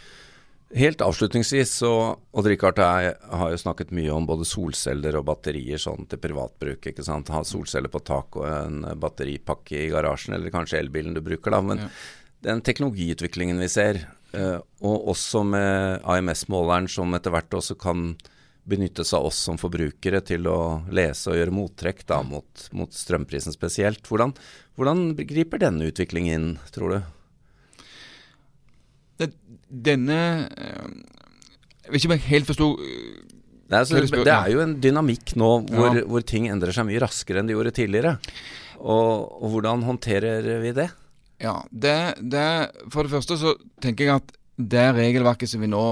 Helt 0.72 1.02
avslutningsvis, 1.04 1.74
så 1.82 1.92
Odd 2.32 2.48
Rikard 2.48 2.78
jeg 2.80 3.16
har 3.40 3.50
jo 3.52 3.60
snakket 3.60 3.90
mye 3.96 4.12
om 4.16 4.28
både 4.28 4.46
solceller 4.48 5.18
og 5.20 5.26
batterier 5.28 5.82
sånn 5.82 6.06
til 6.08 6.22
privatbruk. 6.24 6.88
ikke 6.88 7.04
sant? 7.04 7.32
Ha 7.34 7.42
solceller 7.44 7.92
på 7.92 8.00
tak 8.08 8.38
og 8.40 8.48
en 8.48 8.86
batteripakke 9.00 9.82
i 9.82 9.90
garasjen, 9.92 10.38
eller 10.38 10.54
kanskje 10.54 10.80
elbilen 10.80 11.18
du 11.18 11.20
bruker. 11.26 11.52
da, 11.52 11.60
Men 11.62 11.84
ja. 11.84 11.90
den 12.48 12.64
teknologiutviklingen 12.64 13.60
vi 13.60 13.68
ser, 13.68 14.00
eh, 14.00 14.21
og 14.32 15.10
også 15.12 15.42
med 15.44 16.06
AMS-måleren 16.08 16.88
som 16.92 17.12
etter 17.18 17.34
hvert 17.34 17.58
også 17.58 17.76
kan 17.80 18.14
benytte 18.72 19.04
seg 19.08 19.20
av 19.20 19.32
oss 19.32 19.40
som 19.48 19.58
forbrukere 19.60 20.22
til 20.24 20.46
å 20.48 20.60
lese 20.94 21.32
og 21.32 21.40
gjøre 21.40 21.56
mottrekk 21.56 22.06
da, 22.08 22.22
mot, 22.24 22.68
mot 22.78 22.94
strømprisen 22.94 23.56
spesielt. 23.56 24.06
Hvordan, 24.08 24.36
hvordan 24.78 25.10
griper 25.18 25.64
denne 25.64 25.90
utviklingen 25.90 26.38
inn, 26.38 26.54
tror 26.76 26.96
du? 26.96 27.02
denne 29.72 30.16
eh, 30.50 30.88
Jeg 31.86 31.92
vet 31.94 32.00
ikke 32.00 32.10
om 32.10 32.16
jeg 32.16 32.26
helt 32.26 32.50
forsto 32.50 32.70
det, 33.72 33.78
altså, 33.78 34.02
det 34.04 34.34
er 34.34 34.50
jo 34.52 34.64
en 34.66 34.74
dynamikk 34.84 35.36
nå 35.40 35.50
hvor, 35.70 35.94
ja. 35.96 36.02
hvor, 36.04 36.24
ting 36.28 36.50
endrer 36.52 36.76
seg 36.76 36.90
mye 36.90 37.00
raskere 37.00 37.40
enn 37.40 37.48
de 37.48 37.54
gjorde 37.56 37.72
tidligere. 37.78 38.18
Og, 38.82 39.30
og 39.40 39.54
hvordan 39.54 39.86
håndterer 39.88 40.50
vi 40.60 40.74
det? 40.76 40.90
Ja, 41.42 41.62
det, 41.72 41.98
det, 42.22 42.46
For 42.94 43.04
det 43.04 43.14
første 43.16 43.38
så 43.42 43.56
tenker 43.82 44.08
jeg 44.08 44.22
at 44.22 44.36
det 44.62 44.88
regelverket 44.96 45.50
som 45.50 45.64
vi 45.64 45.72
nå 45.72 45.86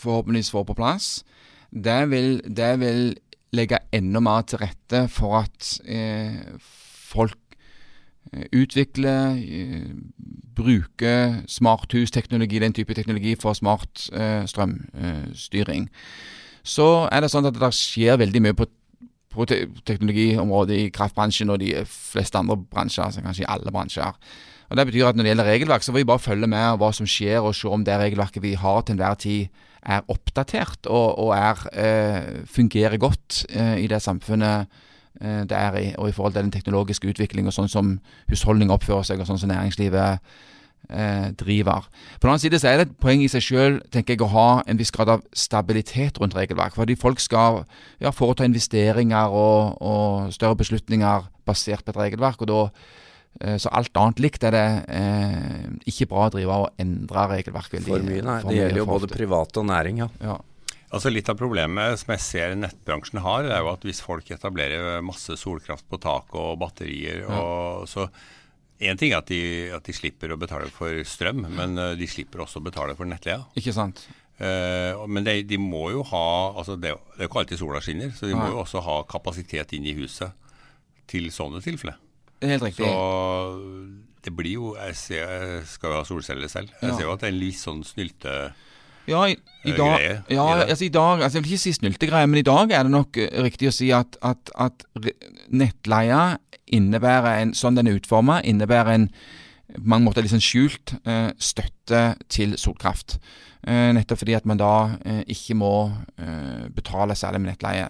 forhåpentligvis 0.00 0.52
får 0.54 0.64
på 0.68 0.78
plass, 0.78 1.08
det 1.70 2.00
vil, 2.10 2.38
det 2.46 2.72
vil 2.80 3.02
legge 3.54 3.80
enda 3.92 4.22
mer 4.22 4.46
til 4.46 4.62
rette 4.62 5.04
for 5.10 5.40
at 5.42 5.72
eh, 5.90 6.38
folk 7.10 7.38
Eh, 8.32 8.42
utvikle, 8.52 9.10
eh, 9.38 9.90
bruker 10.56 11.42
smarthusteknologi, 11.46 12.58
den 12.58 12.72
type 12.72 12.94
teknologi 12.94 13.34
for 13.34 13.52
smart 13.52 14.10
eh, 14.12 14.46
strømstyring. 14.46 15.88
Så 16.62 17.08
er 17.12 17.20
det 17.20 17.30
sånn 17.32 17.48
at 17.48 17.56
det 17.58 17.72
skjer 17.74 18.20
veldig 18.20 18.42
mye 18.44 18.54
på, 18.54 18.68
på 19.34 19.46
te 19.50 19.64
teknologiområdet 19.88 20.76
i 20.78 20.92
kraftbransjen 20.94 21.50
og 21.50 21.58
de 21.58 21.72
fleste 21.88 22.38
andre 22.38 22.58
bransjer, 22.60 23.04
altså 23.08 23.24
kanskje 23.24 23.42
i 23.48 23.50
alle 23.50 23.72
bransjer. 23.74 24.14
Og 24.70 24.76
Det 24.76 24.86
betyr 24.86 25.08
at 25.08 25.16
når 25.16 25.26
det 25.26 25.32
gjelder 25.32 25.50
regelverk, 25.50 25.82
så 25.82 25.92
får 25.92 25.98
vi 25.98 26.10
bare 26.10 26.22
følge 26.22 26.46
med 26.46 26.78
hva 26.78 26.92
som 26.94 27.08
skjer, 27.08 27.40
og 27.42 27.56
se 27.58 27.68
om 27.68 27.84
det 27.84 27.98
regelverket 27.98 28.42
vi 28.42 28.54
har 28.54 28.82
til 28.82 28.94
enhver 28.94 29.18
tid 29.18 29.64
er 29.80 30.04
oppdatert 30.12 30.86
og, 30.86 31.18
og 31.18 31.30
er, 31.34 31.62
eh, 31.72 32.44
fungerer 32.46 33.00
godt 33.00 33.46
eh, 33.48 33.80
i 33.80 33.88
det 33.88 34.02
samfunnet 34.04 34.68
Eh, 35.20 35.42
det 35.48 35.56
er 35.56 35.76
i, 35.76 35.94
og 35.98 36.08
i 36.08 36.12
forhold 36.12 36.32
til 36.32 36.42
den 36.42 36.52
teknologiske 36.52 37.08
utvikling 37.10 37.48
og 37.48 37.52
sånn 37.52 37.68
som 37.68 37.96
husholdninger 38.30 38.72
oppfører 38.72 39.04
seg, 39.04 39.20
og 39.20 39.28
sånn 39.28 39.40
som 39.42 39.50
næringslivet 39.52 40.22
eh, 40.88 41.26
driver. 41.36 41.88
På 42.16 42.24
den 42.24 42.32
annen 42.32 42.44
side 42.44 42.60
så 42.62 42.70
er 42.70 42.80
det 42.80 42.86
et 42.88 42.96
poeng 43.02 43.24
i 43.24 43.28
seg 43.28 43.44
sjøl 43.44 43.80
å 43.82 44.30
ha 44.32 44.48
en 44.66 44.80
viss 44.80 44.94
grad 44.94 45.12
av 45.12 45.26
stabilitet 45.36 46.22
rundt 46.22 46.36
regelverk. 46.38 46.78
Fordi 46.78 46.96
folk 46.96 47.20
skal 47.20 47.64
ja, 48.00 48.14
foreta 48.14 48.48
investeringer 48.48 49.28
og, 49.28 49.76
og, 49.82 50.32
større 50.32 50.56
beslutninger 50.56 51.28
basert 51.44 51.84
på 51.84 51.92
et 51.92 52.02
regelverk. 52.06 52.40
og 52.40 52.48
da 52.48 52.62
så 53.62 53.70
alt 53.72 53.96
annet 53.96 54.18
likt 54.20 54.42
er 54.44 54.52
det 54.52 54.66
eh, 54.92 55.68
ikke 55.88 56.08
bra 56.10 56.26
å 56.26 56.32
drive 56.34 56.56
og 56.64 56.82
endre 56.82 57.22
regelverket. 57.30 57.86
For 57.86 58.02
mye, 58.04 58.24
nei. 58.26 58.38
For 58.42 58.52
det 58.52 58.58
gjelder 58.58 58.82
jo 58.82 58.88
både 58.90 59.08
private 59.08 59.62
og 59.62 59.68
næring, 59.70 60.02
ja. 60.02 60.08
ja. 60.24 60.34
Altså 60.90 61.12
Litt 61.12 61.30
av 61.30 61.38
problemet 61.38 62.00
som 62.00 62.10
jeg 62.16 62.24
ser 62.24 62.56
nettbransjen 62.58 63.22
har, 63.22 63.46
er 63.46 63.62
jo 63.62 63.70
at 63.70 63.86
hvis 63.86 64.02
folk 64.02 64.30
etablerer 64.34 64.98
masse 65.06 65.36
solkraft 65.38 65.86
på 65.90 66.00
tak 66.02 66.34
og 66.34 66.58
batterier 66.60 67.22
ja. 67.22 67.38
og 67.38 67.88
så 67.90 68.08
Én 68.80 68.96
ting 68.96 69.12
er 69.12 69.18
at 69.20 69.28
de, 69.28 69.68
at 69.76 69.84
de, 69.84 69.92
slipper 69.92 70.32
å 70.32 70.38
betale 70.40 70.70
for 70.72 71.02
strøm, 71.04 71.42
men 71.52 71.76
uh, 71.76 71.90
de 72.00 72.06
slipper 72.08 72.40
også 72.40 72.62
å 72.62 72.64
betale 72.64 72.94
for 72.96 73.04
nettleia. 73.04 73.42
Ikke 73.60 73.74
sant? 73.76 74.06
Uh, 74.40 74.96
men 75.04 75.26
de, 75.26 75.34
de, 75.44 75.58
må 75.60 75.90
jo 75.92 76.00
ha 76.08 76.22
altså 76.56 76.78
det, 76.80 76.94
det 77.12 77.18
er 77.18 77.26
jo 77.26 77.28
ikke 77.28 77.42
alltid 77.42 77.60
sola 77.60 77.82
skinner, 77.84 78.14
så 78.16 78.24
de 78.24 78.32
ja. 78.32 78.38
må 78.40 78.46
jo 78.54 78.62
også 78.62 78.80
ha 78.86 78.94
kapasitet 79.04 79.74
inn 79.76 79.84
i 79.84 79.92
huset 79.98 80.32
til 81.12 81.28
sånne 81.28 81.60
tilfeller. 81.60 82.00
Helt 82.42 82.64
riktig. 82.64 82.86
Så 82.86 84.00
det 84.24 84.32
blir 84.36 84.52
jo 84.52 84.74
Jeg, 84.76 84.96
ser, 84.96 85.30
jeg 85.30 85.62
skal 85.66 85.92
jo 85.92 86.00
ha 86.00 86.04
solceller 86.08 86.48
selv. 86.48 86.72
Jeg 86.80 86.90
ja. 86.90 86.96
ser 86.96 87.06
jo 87.06 87.14
at 87.14 87.22
det 87.22 87.30
er 87.30 87.34
en 87.34 87.40
litt 87.40 87.60
sånn 87.60 87.84
snylte 87.86 88.36
ja, 89.08 89.24
i, 89.28 89.36
i 89.64 89.72
dag, 89.74 90.02
ja, 90.30 90.44
altså 90.60 90.84
i 90.84 90.92
dag 90.92 91.22
altså 91.24 91.38
Jeg 91.38 91.44
vil 91.44 91.52
ikke 91.54 91.62
si 91.64 91.72
snyltegreie, 91.72 92.28
men 92.30 92.40
i 92.40 92.46
dag 92.46 92.70
er 92.70 92.86
det 92.86 92.92
nok 92.92 93.18
uh, 93.18 93.28
riktig 93.46 93.70
å 93.70 93.74
si 93.74 93.90
at, 93.96 94.18
at, 94.22 94.52
at 94.60 94.84
nettleia 95.48 96.38
innebærer 96.70 97.40
en, 97.40 97.54
sånn 97.56 97.78
den 97.78 97.90
er 97.90 97.98
utforma, 97.98 98.38
innebærer 98.46 98.94
en 98.94 99.08
på 99.70 99.86
mange 99.86 100.06
måter 100.06 100.22
liksom 100.26 100.42
skjult 100.42 100.92
eh, 101.06 101.30
støtte 101.38 102.00
til 102.30 102.56
solkraft. 102.58 103.20
Eh, 103.62 103.90
nettopp 103.94 104.18
fordi 104.18 104.34
at 104.34 104.46
man 104.50 104.58
da 104.58 104.72
ikke 105.30 105.54
må 105.58 105.72
betale 106.74 107.14
særlig 107.18 107.42
med 107.42 107.52
nettleie. 107.52 107.86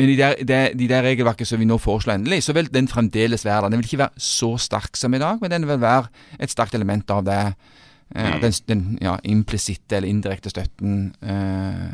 Men 0.00 0.08
i 0.08 0.16
det, 0.16 0.30
det, 0.48 0.60
de 0.80 0.88
der 0.88 1.04
regelverket 1.04 1.48
som 1.48 1.60
vi 1.60 1.68
nå 1.68 1.76
foreslår 1.80 2.16
endelig, 2.16 2.42
så 2.46 2.54
vil 2.56 2.70
den 2.72 2.88
fremdeles 2.88 3.44
være 3.44 3.66
der. 3.66 3.74
Den 3.74 3.82
vil 3.82 3.90
ikke 3.90 4.04
være 4.06 4.24
så 4.24 4.54
sterk 4.60 4.96
som 4.96 5.12
i 5.12 5.20
dag, 5.20 5.40
men 5.42 5.52
den 5.52 5.66
vil 5.68 5.80
være 5.82 6.08
et 6.40 6.52
sterkt 6.52 6.76
element 6.78 7.10
av 7.12 7.24
det. 7.26 7.40
Eh, 8.14 8.28
mm. 8.30 8.38
Den, 8.40 8.56
den 8.70 8.84
ja, 9.04 9.18
implisitte 9.28 9.98
eller 9.98 10.08
indirekte 10.08 10.52
støtten 10.52 11.10
eh, 11.20 11.90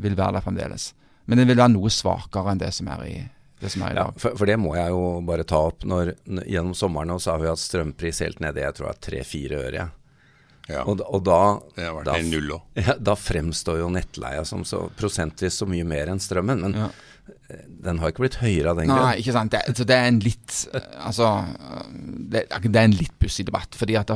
vil 0.00 0.16
være 0.16 0.38
der 0.38 0.46
fremdeles. 0.46 0.92
Men 1.28 1.42
den 1.42 1.50
vil 1.50 1.60
være 1.60 1.74
noe 1.74 1.92
svakere 1.92 2.54
enn 2.54 2.62
det 2.62 2.72
som 2.72 2.88
er 2.94 3.04
i, 3.04 3.16
det 3.60 3.74
som 3.74 3.84
er 3.84 3.92
i 3.92 3.98
dag. 4.00 4.16
Ja, 4.16 4.22
for, 4.24 4.40
for, 4.40 4.48
det 4.48 4.56
må 4.60 4.72
jeg 4.78 4.94
jo 4.94 5.04
bare 5.28 5.44
ta 5.48 5.60
opp. 5.68 5.84
Når, 5.84 6.14
gjennom 6.48 6.72
sommeren 6.78 7.12
så 7.20 7.34
har 7.34 7.44
vi 7.44 7.52
hatt 7.52 7.60
strømpris 7.60 8.24
helt 8.24 8.40
nede 8.44 8.64
jeg 8.64 8.78
tror 8.78 8.88
det 8.88 8.96
er 8.96 9.04
tre-fire 9.10 9.62
øre. 9.66 9.84
Ja. 9.84 9.90
Og, 10.68 11.00
og, 11.00 11.20
da, 11.24 11.42
det 11.76 11.86
har 11.86 11.94
vært 11.96 12.10
da, 12.10 12.16
null 12.28 12.56
også. 12.58 12.64
Ja, 12.88 12.96
da 13.00 13.14
fremstår 13.18 13.82
jo 13.82 13.92
nettleia 13.92 14.44
som 14.48 14.64
så 14.68 14.86
prosentvis 14.98 15.60
så 15.62 15.68
mye 15.68 15.86
mer 15.88 16.10
enn 16.12 16.20
strømmen. 16.20 16.60
Men 16.66 16.76
ja. 16.76 16.88
den 17.86 18.00
har 18.02 18.12
ikke 18.12 18.26
blitt 18.26 18.38
høyere 18.42 18.74
av 18.74 18.80
den 18.80 18.90
grunn. 18.90 19.06
Nei, 19.06 19.14
ikke 19.22 19.34
sant. 19.36 19.54
Det, 19.54 19.76
så 19.78 19.86
det 19.88 19.96
er 19.96 20.10
en 20.10 20.20
litt 20.24 20.56
Altså 20.76 21.30
Det, 22.34 22.44
det 22.50 22.74
er 22.74 22.84
en 22.84 22.96
litt 22.98 23.14
pussig 23.20 23.46
debatt. 23.48 23.78
Fordi 23.80 23.96
at, 24.00 24.12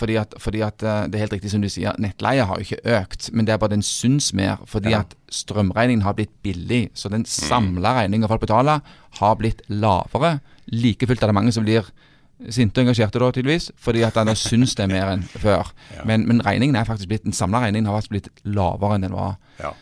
fordi, 0.00 0.18
at, 0.18 0.34
fordi 0.42 0.64
at, 0.66 0.82
eh, 0.82 1.04
det 1.10 1.18
er 1.18 1.26
helt 1.26 1.36
riktig 1.38 1.52
som 1.54 1.62
du 1.62 1.70
sier, 1.70 1.94
nettleia 2.02 2.48
har 2.50 2.58
jo 2.58 2.66
ikke 2.66 2.96
økt. 2.98 3.30
Men 3.30 3.46
det 3.46 3.54
er 3.54 3.62
bare 3.62 3.76
den 3.76 3.86
syns 3.86 4.32
mer. 4.34 4.64
Fordi 4.70 4.96
ja. 4.96 5.04
at 5.06 5.14
strømregningen 5.44 6.06
har 6.06 6.18
blitt 6.18 6.34
billig. 6.46 6.88
Så 6.98 7.12
den 7.12 7.26
samla 7.28 7.94
regninga 8.00 8.30
folk 8.32 8.42
betaler, 8.48 8.82
har 9.20 9.38
blitt 9.38 9.62
lavere. 9.70 10.40
Like 10.74 11.06
fullt 11.06 11.22
er 11.22 11.30
det 11.30 11.38
mange 11.38 11.54
som 11.54 11.66
blir 11.66 11.86
sinte 12.52 12.80
og 12.80 12.86
engasjerte, 12.88 13.20
da, 13.22 13.30
tydeligvis, 13.34 13.70
fordi 13.80 14.02
at 14.06 14.16
han 14.18 14.32
syns 14.38 14.74
det 14.78 14.86
er 14.86 14.92
mer 14.92 15.12
enn 15.12 15.22
før. 15.28 15.70
Ja. 15.94 16.06
Men, 16.08 16.26
men, 16.28 16.42
regningen 16.44 16.76
er 16.78 16.88
faktisk 16.88 17.10
blitt, 17.12 17.26
den 17.26 17.36
samla 17.36 17.62
regningen 17.64 17.90
har 17.90 18.00
faktisk 18.00 18.16
blitt 18.16 18.32
lavere 18.56 18.98
enn 18.98 19.06
den 19.06 19.14
var 19.16 19.36
ja. 19.60 19.72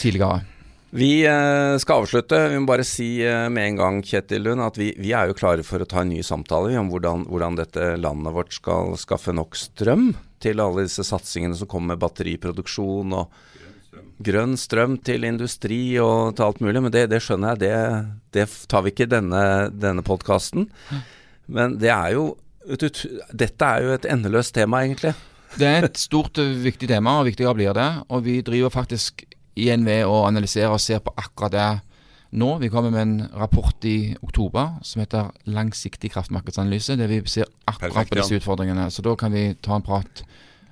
tidligere. 0.00 0.42
Vi 0.90 1.20
eh, 1.22 1.76
skal 1.78 2.02
avslutte. 2.02 2.38
Vi 2.50 2.58
må 2.58 2.66
bare 2.66 2.86
si 2.86 3.20
eh, 3.22 3.44
med 3.52 3.68
en 3.68 3.76
gang 3.78 4.00
Kjetil 4.02 4.42
Lund, 4.42 4.64
at 4.64 4.80
vi, 4.80 4.88
vi, 4.98 5.12
er 5.14 5.30
jo 5.30 5.36
klare 5.38 5.62
for 5.66 5.82
å 5.82 5.86
ta 5.86 6.02
en 6.02 6.10
ny 6.10 6.24
samtale 6.26 6.74
om 6.80 6.90
hvordan, 6.90 7.28
hvordan 7.30 7.60
dette 7.60 7.92
landet 8.00 8.34
vårt 8.34 8.56
skal 8.56 8.96
skaffe 8.98 9.34
nok 9.36 9.54
strøm 9.58 10.10
til 10.42 10.62
alle 10.64 10.88
disse 10.88 11.04
satsingene 11.06 11.54
som 11.54 11.70
kommer 11.70 11.94
med 11.94 12.02
batteriproduksjon 12.02 13.14
og 13.20 13.38
grønn 14.20 14.56
strøm 14.60 14.98
til 15.04 15.24
industri 15.28 15.80
og 16.02 16.34
til 16.34 16.48
alt 16.48 16.60
mulig. 16.64 16.82
Men 16.82 16.94
det, 16.94 17.06
det 17.12 17.22
skjønner 17.22 17.54
jeg, 17.54 17.62
det, 17.62 17.74
det, 18.36 18.48
tar 18.70 18.84
vi 18.84 18.94
ikke 18.94 19.06
i 19.06 19.14
denne, 19.14 19.44
denne 19.70 20.04
podkasten. 20.06 20.68
Men 21.50 21.78
det 21.80 21.90
er 21.92 22.14
jo 22.14 22.30
Dette 22.70 23.66
er 23.66 23.82
jo 23.82 23.92
et 23.96 24.04
endeløst 24.06 24.52
tema, 24.54 24.82
egentlig. 24.84 25.14
Det 25.58 25.66
er 25.66 25.86
et 25.88 25.98
stort, 25.98 26.36
viktig 26.38 26.90
tema, 26.90 27.16
og 27.18 27.30
viktigere 27.30 27.54
blir 27.56 27.72
det. 27.74 27.88
Og 28.12 28.20
vi 28.26 28.36
driver 28.46 28.70
faktisk 28.70 29.24
igjen 29.58 29.86
ved 29.88 30.04
å 30.06 30.26
analysere 30.28 30.70
og 30.70 30.82
se 30.82 30.98
på 31.00 31.14
akkurat 31.16 31.54
det 31.56 31.70
nå. 32.38 32.50
Vi 32.60 32.68
kommer 32.70 32.92
med 32.94 33.02
en 33.02 33.30
rapport 33.40 33.88
i 33.88 34.14
oktober 34.22 34.76
som 34.82 35.00
heter 35.00 35.32
'Langsiktig 35.46 36.12
kraftmarkedsanalyse', 36.12 36.96
der 36.96 37.08
vi 37.08 37.22
ser 37.26 37.44
akkurat 37.66 37.92
Perfekt, 37.92 38.10
på 38.10 38.20
disse 38.20 38.36
utfordringene. 38.36 38.90
Så 38.90 39.02
da 39.02 39.14
kan 39.14 39.32
vi 39.32 39.54
ta 39.62 39.76
en 39.76 39.82
prat 39.82 40.22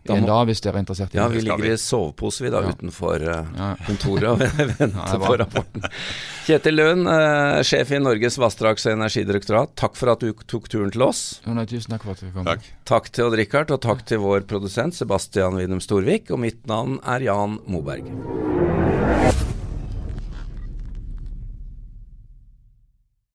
da 0.09 0.17
må, 0.17 0.29
da, 0.29 0.39
hvis 0.49 0.63
dere 0.65 0.81
er 0.81 0.85
interessert 0.85 1.15
i 1.15 1.19
ja, 1.19 1.27
det. 1.27 1.29
Ja, 1.29 1.41
vi 1.41 1.45
ligger 1.45 1.75
i 1.75 1.81
sovepose 1.81 2.45
vi 2.45 2.53
da 2.55 2.63
ja. 2.65 2.73
utenfor 2.73 3.25
uh, 3.29 3.83
kontoret 3.87 4.29
og 4.31 4.43
venter 4.81 5.21
på 5.25 5.35
rapporten. 5.43 5.85
Kjetil 6.49 6.79
Lund, 6.79 7.11
uh, 7.11 7.61
sjef 7.67 7.93
i 7.93 8.01
Norges 8.01 8.39
vassdrags- 8.41 8.89
og 8.89 8.97
energidirektorat, 8.97 9.75
takk 9.79 9.99
for 10.01 10.15
at 10.15 10.25
du 10.25 10.33
tok 10.49 10.71
turen 10.73 10.95
til 10.95 11.05
oss. 11.09 11.23
Jo, 11.45 11.57
nei, 11.59 11.67
tusen 11.69 11.95
takk 11.95 12.09
for 12.09 12.17
at 12.17 12.25
du 12.25 12.33
kom. 12.33 12.49
Takk. 12.49 12.73
takk 12.89 13.13
til 13.13 13.29
Odd-Rikard, 13.29 13.77
og 13.77 13.85
takk 13.85 14.07
til 14.09 14.25
vår 14.25 14.49
produsent 14.49 14.97
Sebastian 14.97 15.61
Winum 15.61 15.85
Storvik. 15.85 16.33
Og 16.33 16.43
mitt 16.49 16.65
navn 16.71 16.99
er 17.05 17.29
Jan 17.29 17.61
Moberg. 17.69 18.09